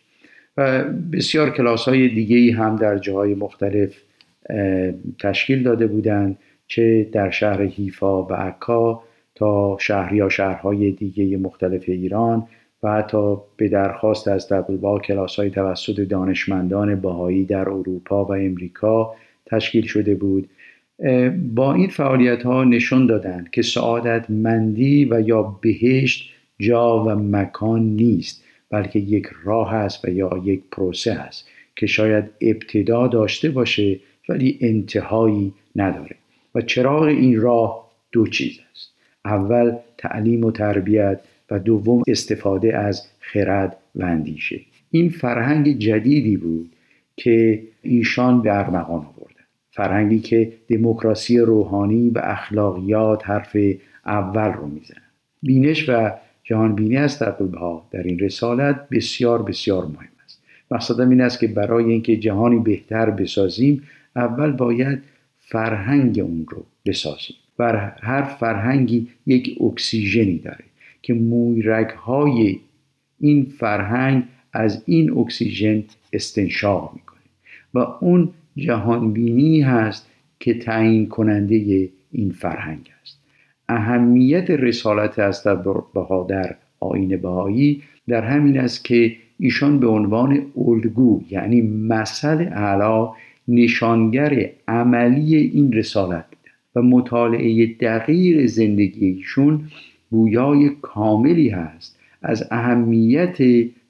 و 0.57 0.83
بسیار 0.83 1.49
کلاس 1.49 1.85
های 1.85 2.07
دیگه 2.07 2.53
هم 2.53 2.75
در 2.75 2.97
جاهای 2.97 3.35
مختلف 3.35 3.95
تشکیل 5.19 5.63
داده 5.63 5.87
بودند 5.87 6.37
چه 6.67 7.03
در 7.11 7.29
شهر 7.29 7.61
حیفا 7.61 8.23
و 8.23 8.33
عکا 8.33 9.03
تا 9.35 9.77
شهر 9.79 10.13
یا 10.13 10.29
شهرهای 10.29 10.91
دیگه 10.91 11.37
مختلف 11.37 11.83
ایران 11.87 12.47
و 12.83 12.91
حتی 12.91 13.37
به 13.57 13.67
درخواست 13.67 14.27
از 14.27 14.49
دبلبا 14.49 14.99
کلاس 14.99 15.35
های 15.35 15.49
توسط 15.49 15.99
دانشمندان 15.99 16.95
باهایی 16.95 17.45
در 17.45 17.69
اروپا 17.69 18.25
و 18.25 18.33
امریکا 18.33 19.15
تشکیل 19.45 19.85
شده 19.85 20.15
بود. 20.15 20.49
با 21.55 21.73
این 21.73 21.87
فعالیت 21.87 22.43
ها 22.43 22.63
نشون 22.63 23.05
دادند 23.05 23.49
که 23.49 23.61
سعادت 23.61 24.29
مندی 24.29 25.05
و 25.05 25.21
یا 25.21 25.41
بهشت 25.61 26.29
جا 26.59 27.03
و 27.03 27.09
مکان 27.09 27.81
نیست 27.81 28.43
بلکه 28.69 28.99
یک 28.99 29.27
راه 29.43 29.73
است 29.73 30.05
و 30.05 30.09
یا 30.09 30.41
یک 30.45 30.61
پروسه 30.71 31.11
است 31.11 31.47
که 31.75 31.87
شاید 31.87 32.25
ابتدا 32.41 33.07
داشته 33.07 33.49
باشه 33.49 33.99
ولی 34.29 34.57
انتهایی 34.61 35.53
نداره. 35.75 36.15
و 36.55 36.61
چراغ 36.61 37.03
این 37.03 37.41
راه 37.41 37.89
دو 38.11 38.27
چیز 38.27 38.59
است. 38.71 38.93
اول 39.25 39.75
تعلیم 39.97 40.43
و 40.43 40.51
تربیت. 40.51 41.19
و 41.51 41.59
دوم 41.59 42.03
استفاده 42.07 42.77
از 42.77 43.07
خرد 43.19 43.77
و 43.95 44.03
اندیشه. 44.03 44.61
این 44.91 45.09
فرهنگ 45.09 45.77
جدیدی 45.77 46.37
بود 46.37 46.71
که 47.17 47.63
ایشان 47.81 48.41
به 48.41 48.57
ارمغان 48.57 49.05
آوردن 49.05 49.43
فرهنگی 49.71 50.19
که 50.19 50.51
دموکراسی 50.67 51.39
روحانی 51.39 52.09
و 52.09 52.21
اخلاقیات 52.23 53.29
حرف 53.29 53.57
اول 54.05 54.53
رو 54.53 54.67
می‌زنن 54.67 55.01
بینش 55.43 55.89
و 55.89 56.11
جهان 56.43 56.75
بینی 56.75 56.97
از 56.97 57.21
ها 57.21 57.87
در 57.91 58.03
این 58.03 58.19
رسالت 58.19 58.89
بسیار 58.89 59.43
بسیار 59.43 59.85
مهم 59.85 60.09
است. 60.25 60.41
مقصدم 60.71 61.09
این 61.09 61.21
است 61.21 61.39
که 61.39 61.47
برای 61.47 61.85
اینکه 61.85 62.17
جهانی 62.17 62.59
بهتر 62.59 63.09
بسازیم 63.09 63.83
اول 64.15 64.51
باید 64.51 64.99
فرهنگ 65.37 66.19
اون 66.19 66.45
رو 66.49 66.65
بسازیم. 66.85 67.35
و 67.59 67.91
هر 68.01 68.23
فرهنگی 68.23 69.07
یک 69.25 69.57
اکسیژنی 69.61 70.37
داره. 70.37 70.68
که 71.01 71.13
مویرگ 71.13 71.89
های 71.89 72.59
این 73.19 73.45
فرهنگ 73.45 74.23
از 74.53 74.83
این 74.85 75.17
اکسیژن 75.17 75.83
استنشاق 76.13 76.91
می‌کنه. 76.93 77.19
و 77.73 77.79
اون 77.79 78.29
جهانبینی 78.57 79.61
هست 79.61 80.09
که 80.39 80.53
تعیین 80.53 81.09
کننده 81.09 81.89
این 82.11 82.31
فرهنگ 82.31 82.89
است. 83.01 83.19
اهمیت 83.69 84.49
رسالت 84.49 85.19
از 85.19 85.43
بها 85.93 86.27
در 86.29 86.55
آین 86.79 87.17
بهایی 87.17 87.81
در 88.07 88.23
همین 88.23 88.59
است 88.59 88.85
که 88.85 89.15
ایشان 89.39 89.79
به 89.79 89.87
عنوان 89.87 90.45
الگو 90.57 91.21
یعنی 91.31 91.61
مثل 91.61 92.47
اعلا 92.51 93.11
نشانگر 93.47 94.49
عملی 94.67 95.35
این 95.35 95.73
رسالت 95.73 96.25
و 96.75 96.81
مطالعه 96.81 97.65
دقیق 97.65 98.45
زندگیشون 98.45 99.61
گویای 100.11 100.69
کاملی 100.81 101.49
هست. 101.49 101.99
از 102.21 102.47
اهمیت 102.51 103.37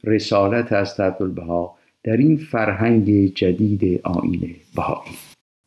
رسالت 0.03 0.73
از 0.73 0.99
عبدالبها 0.99 1.75
در 2.03 2.17
این 2.17 2.37
فرهنگ 2.37 3.33
جدید 3.33 4.01
آین 4.03 4.55
بهایی. 4.75 5.11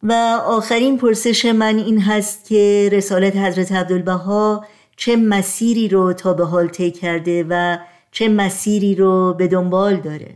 و 0.03 0.13
آخرین 0.47 0.99
پرسش 0.99 1.45
من 1.45 1.79
این 1.79 1.99
هست 1.99 2.49
که 2.49 2.89
رسالت 2.93 3.37
حضرت 3.37 3.73
عبدالبها 3.73 4.65
چه 4.97 5.17
مسیری 5.17 5.89
رو 5.89 6.13
تا 6.13 6.35
به 6.35 6.45
حال 6.45 6.69
طی 6.69 6.91
کرده 6.91 7.47
و 7.49 7.79
چه 8.11 8.29
مسیری 8.29 8.95
رو 8.95 9.35
به 9.39 9.49
دنبال 9.49 9.97
داره؟ 9.97 10.27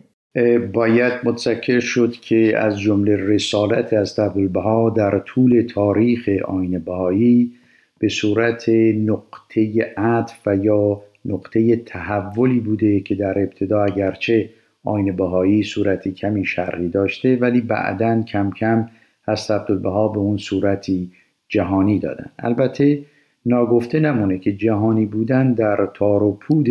باید 0.72 1.12
متذکر 1.24 1.80
شد 1.80 2.12
که 2.12 2.58
از 2.58 2.80
جمله 2.80 3.16
رسالت 3.16 3.92
از 3.92 4.18
عبدالبها 4.18 4.90
در 4.90 5.18
طول 5.18 5.66
تاریخ 5.74 6.28
آین 6.48 6.78
بهایی 6.78 7.52
به 7.98 8.08
صورت 8.08 8.68
نقطه 8.94 9.92
عطف 9.96 10.46
و 10.46 10.56
یا 10.56 11.02
نقطه 11.24 11.76
تحولی 11.76 12.60
بوده 12.60 13.00
که 13.00 13.14
در 13.14 13.38
ابتدا 13.38 13.84
اگرچه 13.84 14.50
آین 14.84 15.16
بهایی 15.16 15.62
صورتی 15.62 16.12
کمی 16.12 16.44
شرقی 16.44 16.88
داشته 16.88 17.36
ولی 17.36 17.60
بعدا 17.60 18.22
کم 18.22 18.50
کم 18.50 18.88
هست 19.28 19.50
عبدالبها 19.50 20.08
به 20.08 20.18
اون 20.18 20.36
صورتی 20.36 21.12
جهانی 21.48 21.98
دادن. 21.98 22.30
البته 22.38 23.02
ناگفته 23.46 24.00
نمونه 24.00 24.38
که 24.38 24.52
جهانی 24.52 25.06
بودن 25.06 25.52
در 25.52 25.88
تار 25.94 26.22
و 26.22 26.32
پود 26.32 26.68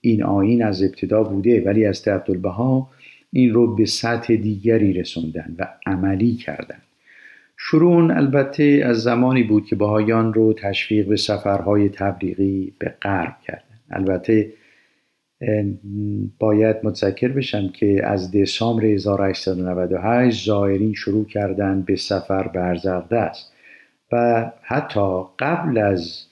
این 0.00 0.22
آین 0.22 0.64
از 0.64 0.82
ابتدا 0.82 1.22
بوده 1.22 1.64
ولی 1.66 1.86
از 1.86 2.08
عبدالبها 2.08 2.90
این 3.32 3.54
رو 3.54 3.74
به 3.76 3.86
سطح 3.86 4.36
دیگری 4.36 4.92
رسوندن 4.92 5.56
و 5.58 5.68
عملی 5.86 6.34
کردن. 6.34 6.78
شروع 7.62 8.16
البته 8.16 8.82
از 8.86 9.02
زمانی 9.02 9.42
بود 9.42 9.66
که 9.66 9.76
بهایان 9.76 10.34
رو 10.34 10.52
تشویق 10.52 11.08
به 11.08 11.16
سفرهای 11.16 11.88
تبلیغی 11.88 12.72
به 12.78 12.94
غرب 13.02 13.36
کردن. 13.46 13.78
البته 13.90 14.52
باید 16.38 16.76
متذکر 16.82 17.28
بشم 17.28 17.68
که 17.68 18.06
از 18.06 18.32
دسامبر 18.32 18.84
1898 18.84 20.46
زائرین 20.46 20.94
شروع 20.94 21.24
کردن 21.24 21.82
به 21.82 21.96
سفر 21.96 22.48
به 22.48 22.60
است 23.16 23.52
و 24.12 24.46
حتی 24.62 25.22
قبل 25.38 25.78
از 25.78 26.24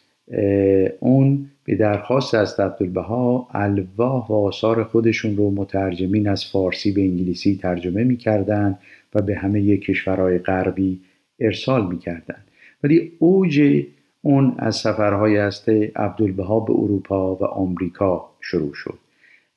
اون 1.01 1.51
به 1.64 1.74
درخواست 1.74 2.35
از 2.35 2.61
عبدالبها 2.61 3.49
الواح 3.51 4.29
و 4.29 4.33
آثار 4.33 4.85
خودشون 4.85 5.37
رو 5.37 5.51
مترجمین 5.51 6.29
از 6.29 6.47
فارسی 6.47 6.93
به 6.93 7.01
انگلیسی 7.01 7.59
ترجمه 7.62 8.05
می‌کردن 8.05 8.79
و 9.14 9.22
به 9.22 9.37
همه 9.37 9.76
کشورهای 9.76 10.39
غربی 10.39 11.01
ارسال 11.41 11.86
می‌کردن 11.86 12.45
ولی 12.84 13.12
اوج 13.18 13.82
اون 14.22 14.55
از 14.59 14.76
سفرهای 14.76 15.39
است 15.39 15.68
عبدالبها 15.97 16.61
به 16.61 16.72
اروپا 16.72 17.34
و 17.34 17.45
آمریکا 17.45 18.30
شروع 18.41 18.74
شد. 18.74 18.99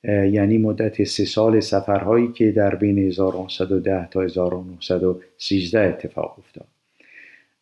یعنی 0.03 0.57
مدت 0.57 1.03
سه 1.03 1.25
سال 1.25 1.59
سفرهایی 1.59 2.27
که 2.27 2.51
در 2.51 2.75
بین 2.75 2.97
1910 2.97 4.07
تا 4.11 4.21
1913 4.21 5.79
اتفاق 5.79 6.35
افتاد. 6.39 6.67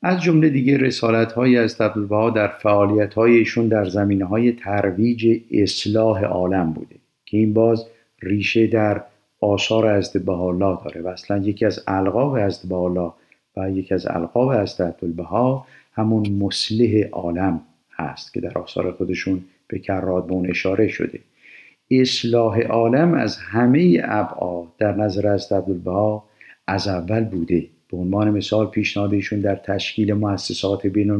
از 0.01 0.21
جمله 0.21 0.49
دیگه 0.49 0.77
رسالت 0.77 1.31
های 1.31 1.57
از 1.57 1.81
عبدالبها 1.81 2.29
در 2.29 2.47
فعالیت 2.47 3.13
هایشون 3.13 3.67
در 3.67 3.85
زمینه 3.85 4.25
های 4.25 4.51
ترویج 4.51 5.41
اصلاح 5.51 6.23
عالم 6.23 6.73
بوده 6.73 6.95
که 7.25 7.37
این 7.37 7.53
باز 7.53 7.85
ریشه 8.21 8.67
در 8.67 9.03
آثار 9.41 9.85
از 9.85 10.13
بهاءالله 10.13 10.77
داره. 10.83 11.01
و 11.01 11.07
اصلا 11.07 11.37
یکی 11.37 11.65
از 11.65 11.83
القاب 11.87 12.33
از 12.33 12.69
بهاءالله 12.69 13.11
و 13.57 13.71
یکی 13.71 13.93
از 13.93 14.07
القاب 14.07 14.47
از 14.47 14.81
عبدالبها 14.81 15.67
همون 15.93 16.29
مصلح 16.29 17.03
عالم 17.11 17.61
هست 17.91 18.33
که 18.33 18.41
در 18.41 18.57
آثار 18.57 18.91
خودشون 18.91 19.41
به 19.67 19.79
کرات 19.79 20.27
به 20.27 20.33
اون 20.33 20.49
اشاره 20.49 20.87
شده. 20.87 21.19
اصلاح 21.91 22.61
عالم 22.61 23.13
از 23.13 23.37
همه 23.37 24.01
ابعاد 24.03 24.67
در 24.77 24.95
نظر 24.95 25.27
از 25.27 25.51
عبدالبها 25.51 26.23
از 26.67 26.87
اول 26.87 27.23
بوده. 27.23 27.67
به 27.91 27.97
عنوان 27.97 28.29
مثال 28.31 28.67
پیشنهادشون 28.67 29.39
در 29.39 29.55
تشکیل 29.55 30.13
مؤسسات 30.13 30.87
بین 30.87 31.11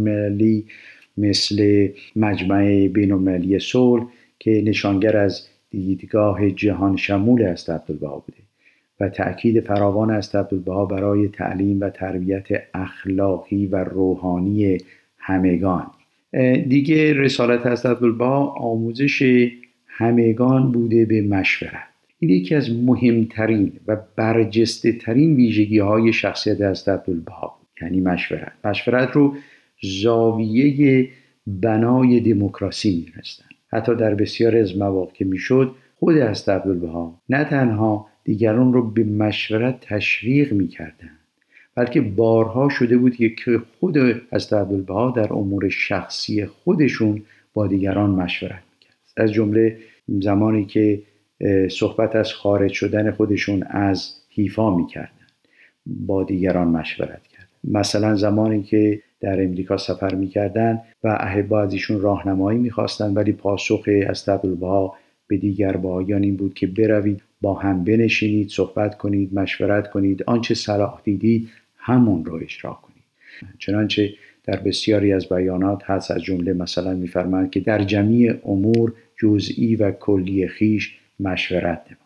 مثل 1.17 1.89
مجمع 2.15 2.87
بین 2.87 3.59
صلح 3.59 4.05
که 4.39 4.63
نشانگر 4.65 5.17
از 5.17 5.47
دیدگاه 5.69 6.51
جهان 6.51 6.97
شمول 6.97 7.43
است 7.43 7.69
عبدالبها 7.69 8.19
بوده. 8.19 8.48
و 8.99 9.09
تأکید 9.09 9.59
فراوان 9.59 10.11
است 10.11 10.35
عبدالبها 10.35 10.85
برای 10.85 11.27
تعلیم 11.27 11.79
و 11.81 11.89
تربیت 11.89 12.47
اخلاقی 12.73 13.67
و 13.67 13.83
روحانی 13.83 14.77
همگان. 15.17 15.87
دیگه 16.67 17.13
رسالت 17.13 17.65
از 17.65 17.85
عبدالبها 17.85 18.47
آموزش 18.47 19.49
همگان 19.87 20.71
بوده 20.71 21.05
به 21.05 21.21
مشورت. 21.21 21.89
این 22.19 22.31
یکی 22.31 22.55
از 22.55 22.71
مهمترین 22.71 23.71
و 23.87 23.97
برجسته 24.15 24.91
ترین 24.91 25.35
ویژگی 25.35 25.79
های 25.79 26.13
شخصیت 26.13 26.61
از 26.61 26.87
عبدالبها 26.87 27.55
یعنی 27.81 28.01
مشورت. 28.01 28.51
مشورت 28.65 29.11
رو 29.11 29.35
زاویه 29.81 31.07
بنای 31.47 32.19
دموکراسی 32.19 32.95
می‌دونستن 32.95 33.45
حتی 33.71 33.95
در 33.95 34.15
بسیار 34.15 34.57
از 34.57 34.77
مواقع 34.77 35.13
که 35.13 35.25
می‌شد 35.25 35.75
خود 35.99 36.17
از 36.17 36.49
عبدالبها 36.49 37.21
نه 37.29 37.43
تنها 37.43 38.08
دیگران 38.23 38.73
رو 38.73 38.91
به 38.91 39.03
مشورت 39.03 39.79
تشویق 39.81 40.53
می‌کردن 40.53 41.09
بلکه 41.75 42.01
بارها 42.01 42.69
شده 42.69 42.97
بود 42.97 43.15
که 43.15 43.61
خود 43.79 43.97
از 44.31 44.53
عبدالبها 44.53 45.11
در 45.11 45.33
امور 45.33 45.69
شخصی 45.69 46.45
خودشون 46.45 47.21
با 47.53 47.67
دیگران 47.67 48.09
مشورت 48.09 48.63
می‌کرد. 48.73 48.97
از 49.17 49.33
جمله 49.33 49.77
زمانی 50.07 50.65
که 50.65 51.01
صحبت 51.71 52.15
از 52.15 52.33
خارج 52.33 52.71
شدن 52.71 53.11
خودشون 53.11 53.63
از 53.63 54.13
حیفا 54.29 54.75
می‌کردن 54.75 55.09
با 55.85 56.23
دیگران 56.23 56.67
مشورت 56.67 57.27
کرد 57.27 57.49
مثلا 57.63 58.15
زمانی 58.15 58.63
که 58.63 59.01
در 59.19 59.43
امریکا 59.43 59.77
سفر 59.77 60.15
می‌کردن 60.15 60.81
و 61.03 61.17
احبا 61.19 61.61
از 61.61 61.73
ایشون 61.73 62.01
راهنمایی 62.01 62.59
می‌خواستند 62.59 63.17
ولی 63.17 63.31
پاسخ 63.31 63.89
از 64.07 64.25
به 65.27 65.37
دیگر 65.37 65.77
بایان 65.77 66.23
این 66.23 66.35
بود 66.35 66.53
که 66.53 66.67
بروید 66.67 67.21
با 67.41 67.53
هم 67.53 67.83
بنشینید 67.83 68.49
صحبت 68.49 68.97
کنید 68.97 69.33
مشورت 69.33 69.89
کنید 69.89 70.23
آنچه 70.23 70.53
صلاح 70.53 71.01
دیدید 71.03 71.49
همون 71.77 72.25
رو 72.25 72.35
اجرا 72.35 72.73
کنید. 72.73 73.03
چنانچه 73.59 74.13
در 74.43 74.59
بسیاری 74.59 75.13
از 75.13 75.29
بیانات 75.29 75.83
هست 75.83 76.11
از 76.11 76.23
جمله 76.23 76.53
مثلا 76.53 76.93
میفرماید 76.93 77.51
که 77.51 77.59
در 77.59 77.83
جمعی 77.83 78.29
امور 78.29 78.93
جزئی 79.17 79.75
و 79.75 79.91
کلی 79.91 80.47
خیش 80.47 80.97
مشورت 81.19 81.63
نمایید. 81.63 81.99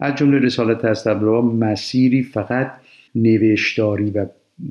از 0.00 0.14
جمله 0.14 0.38
رسالت 0.38 0.84
استبرا 0.84 1.42
مسیری 1.42 2.22
فقط 2.22 2.72
نوشتاری 3.14 4.10
و 4.10 4.26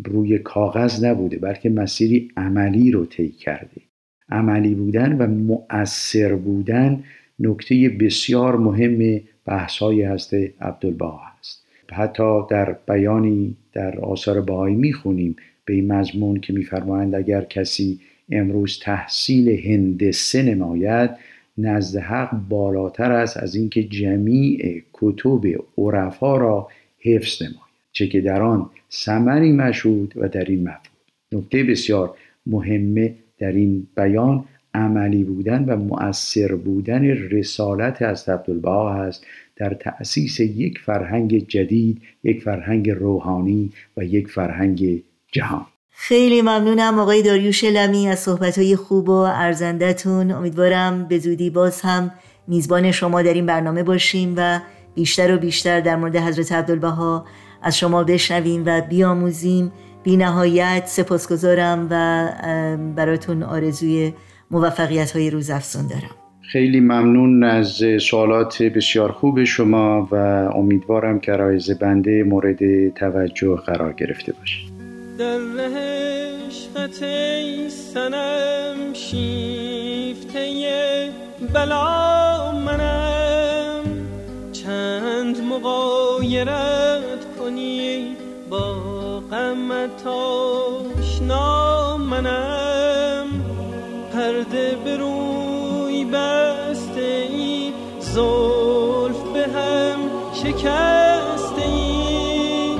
روی 0.05 0.38
کاغذ 0.38 1.03
نبوده 1.05 1.38
بلکه 1.38 1.70
مسیری 1.70 2.32
عملی 2.38 2.91
رو 2.91 3.05
طی 3.05 3.30
کرده. 3.30 3.82
عملی 4.30 4.76
بودن 4.76 5.18
و 5.18 5.28
مؤثر 5.28 6.36
بودن 6.36 7.03
نکته 7.39 7.89
بسیار 7.89 8.57
مهم 8.57 9.21
بحث 9.45 9.77
های 9.77 10.01
هست 10.01 10.34
عبدالبها 10.61 11.21
است. 11.39 11.63
حتی 11.91 12.41
در 12.49 12.75
بیانی 12.88 13.55
در 13.73 13.99
آثار 13.99 14.41
بهایی 14.41 14.75
می‌خونیم 14.75 15.36
به 15.65 15.73
این 15.73 15.93
مضمون 15.93 16.39
که 16.39 16.53
میفرمایند 16.53 17.15
اگر 17.15 17.41
کسی 17.41 17.99
امروز 18.31 18.79
تحصیل 18.79 19.49
هندسه 19.49 20.43
نماید 20.43 21.09
نزد 21.57 21.99
حق 21.99 22.31
بالاتر 22.49 23.11
است 23.11 23.38
از 23.38 23.55
اینکه 23.55 23.84
جمیع 23.84 24.84
کتب 24.93 25.41
عرفا 25.77 26.38
را 26.38 26.67
حفظ 26.99 27.41
نماید 27.41 27.57
چه 27.91 28.07
که 28.07 28.21
در 28.21 28.41
آن 28.41 28.69
ثمری 28.91 29.51
مشهود 29.51 30.13
و 30.15 30.27
در 30.27 30.45
این 30.45 30.63
مفهوم. 30.63 30.93
نکته 31.31 31.63
بسیار 31.63 32.15
مهمه 32.45 33.15
در 33.39 33.51
این 33.51 33.88
بیان 33.95 34.45
عملی 34.74 35.24
بودن 35.24 35.63
و 35.65 35.76
مؤثر 35.76 36.55
بودن 36.55 37.03
رسالت 37.05 38.01
از 38.01 38.30
عبدالبها 38.30 38.93
است 38.93 39.26
در 39.55 39.74
تأسیس 39.74 40.39
یک 40.39 40.80
فرهنگ 40.80 41.47
جدید 41.47 42.01
یک 42.24 42.43
فرهنگ 42.43 42.89
روحانی 42.89 43.71
و 43.97 44.03
یک 44.03 44.28
فرهنگ 44.28 45.03
جهان. 45.32 45.65
خیلی 45.91 46.41
ممنونم 46.41 46.99
آقای 46.99 47.24
داریوش 47.24 47.63
لمی 47.63 48.07
از 48.07 48.19
صحبتهای 48.19 48.76
خوب 48.76 49.09
و 49.09 49.11
ارزندتون 49.11 50.32
امیدوارم 50.32 51.07
به 51.07 51.19
زودی 51.19 51.49
باز 51.49 51.82
هم 51.82 52.11
میزبان 52.47 52.91
شما 52.91 53.21
در 53.21 53.34
این 53.34 53.45
برنامه 53.45 53.84
باشیم 53.84 54.34
و 54.38 54.59
بیشتر 54.95 55.36
و 55.36 55.38
بیشتر 55.38 55.80
در 55.80 55.95
مورد 55.95 56.15
حضرت 56.15 56.51
عبدالبها 56.51 57.26
از 57.61 57.78
شما 57.78 58.03
بشنویم 58.03 58.63
و 58.65 58.82
بیاموزیم. 58.82 59.71
بی 60.03 60.17
نهایت 60.17 60.84
سپاسگزارم 60.88 61.88
و 61.89 62.28
براتون 62.95 63.43
آرزوی 63.43 64.13
موفقیت 64.53 65.11
های 65.11 65.29
روز 65.29 65.49
افزون 65.49 65.87
دارم. 65.87 66.15
خیلی 66.41 66.79
ممنون 66.79 67.43
از 67.43 67.83
سوالات 67.99 68.63
بسیار 68.63 69.11
خوب 69.11 69.43
شما 69.43 70.07
و 70.11 70.15
امیدوارم 70.55 71.19
که 71.19 71.31
رایز 71.31 71.71
بنده 71.71 72.23
مورد 72.23 72.89
توجه 72.89 73.55
قرار 73.55 73.93
گرفته 73.93 74.33
باشه. 74.33 74.57
در 75.19 75.39
عشقت 76.47 77.03
ای 77.03 77.69
سنم 77.69 78.93
شیفته 78.93 80.43
بلا 81.53 82.51
منم. 82.51 83.83
چند 84.51 85.37
مقایرت 85.41 87.37
کنی 87.39 88.15
با 88.49 88.73
غمت 89.19 90.07
آشنا 90.07 91.97
منم. 91.97 92.72
پرده 94.24 94.78
به 94.84 94.97
روی 94.97 96.05
بسته 96.05 97.28
ای 97.32 97.74
زلف 97.99 99.21
به 99.34 99.43
هم 99.43 99.99
شکسته 100.34 101.65
ای. 101.65 102.78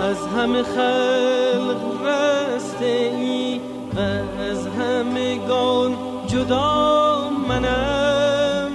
از 0.00 0.26
همه 0.26 0.62
خلق 0.62 2.06
رسته 2.06 2.84
ای 2.84 3.60
و 3.96 4.00
از 4.40 4.66
همگان 4.66 5.96
جدا 6.26 7.30
منم. 7.48 8.70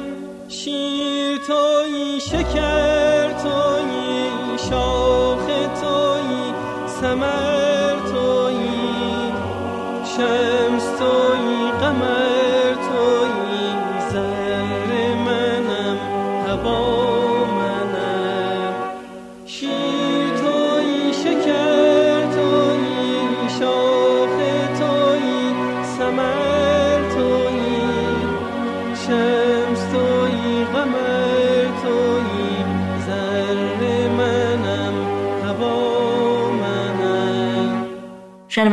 شیر 0.48 1.38
توی 1.38 2.20
شکر 2.22 3.30
توی 3.30 4.30
شاخ 4.70 5.46
توی 5.82 6.54
سمر 7.02 7.39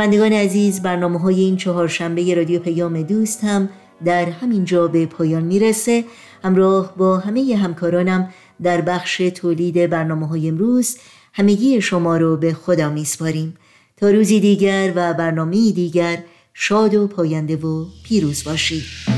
شنوندگان 0.07 0.33
عزیز 0.33 0.83
برنامه 0.83 1.19
های 1.19 1.41
این 1.41 1.57
چهارشنبه 1.57 2.35
رادیو 2.35 2.61
پیام 2.61 3.03
دوست 3.03 3.45
هم 3.45 3.69
در 4.05 4.25
همین 4.25 4.65
جا 4.65 4.89
به 4.89 5.07
پایان 5.07 5.43
می‌رسه. 5.43 6.05
همراه 6.45 6.95
با 6.97 7.19
همه 7.19 7.57
همکارانم 7.57 8.29
در 8.63 8.81
بخش 8.81 9.17
تولید 9.17 9.91
برنامه 9.91 10.29
های 10.29 10.49
امروز 10.49 10.97
همگی 11.33 11.81
شما 11.81 12.17
رو 12.17 12.37
به 12.37 12.53
خدا 12.53 12.91
میسپاریم. 12.91 13.57
تا 13.97 14.11
روزی 14.11 14.41
دیگر 14.41 14.93
و 14.97 15.15
برنامه 15.15 15.73
دیگر 15.73 16.19
شاد 16.55 16.95
و 16.95 17.07
پاینده 17.07 17.57
و 17.57 17.85
پیروز 18.05 18.45
باشید. 18.45 19.16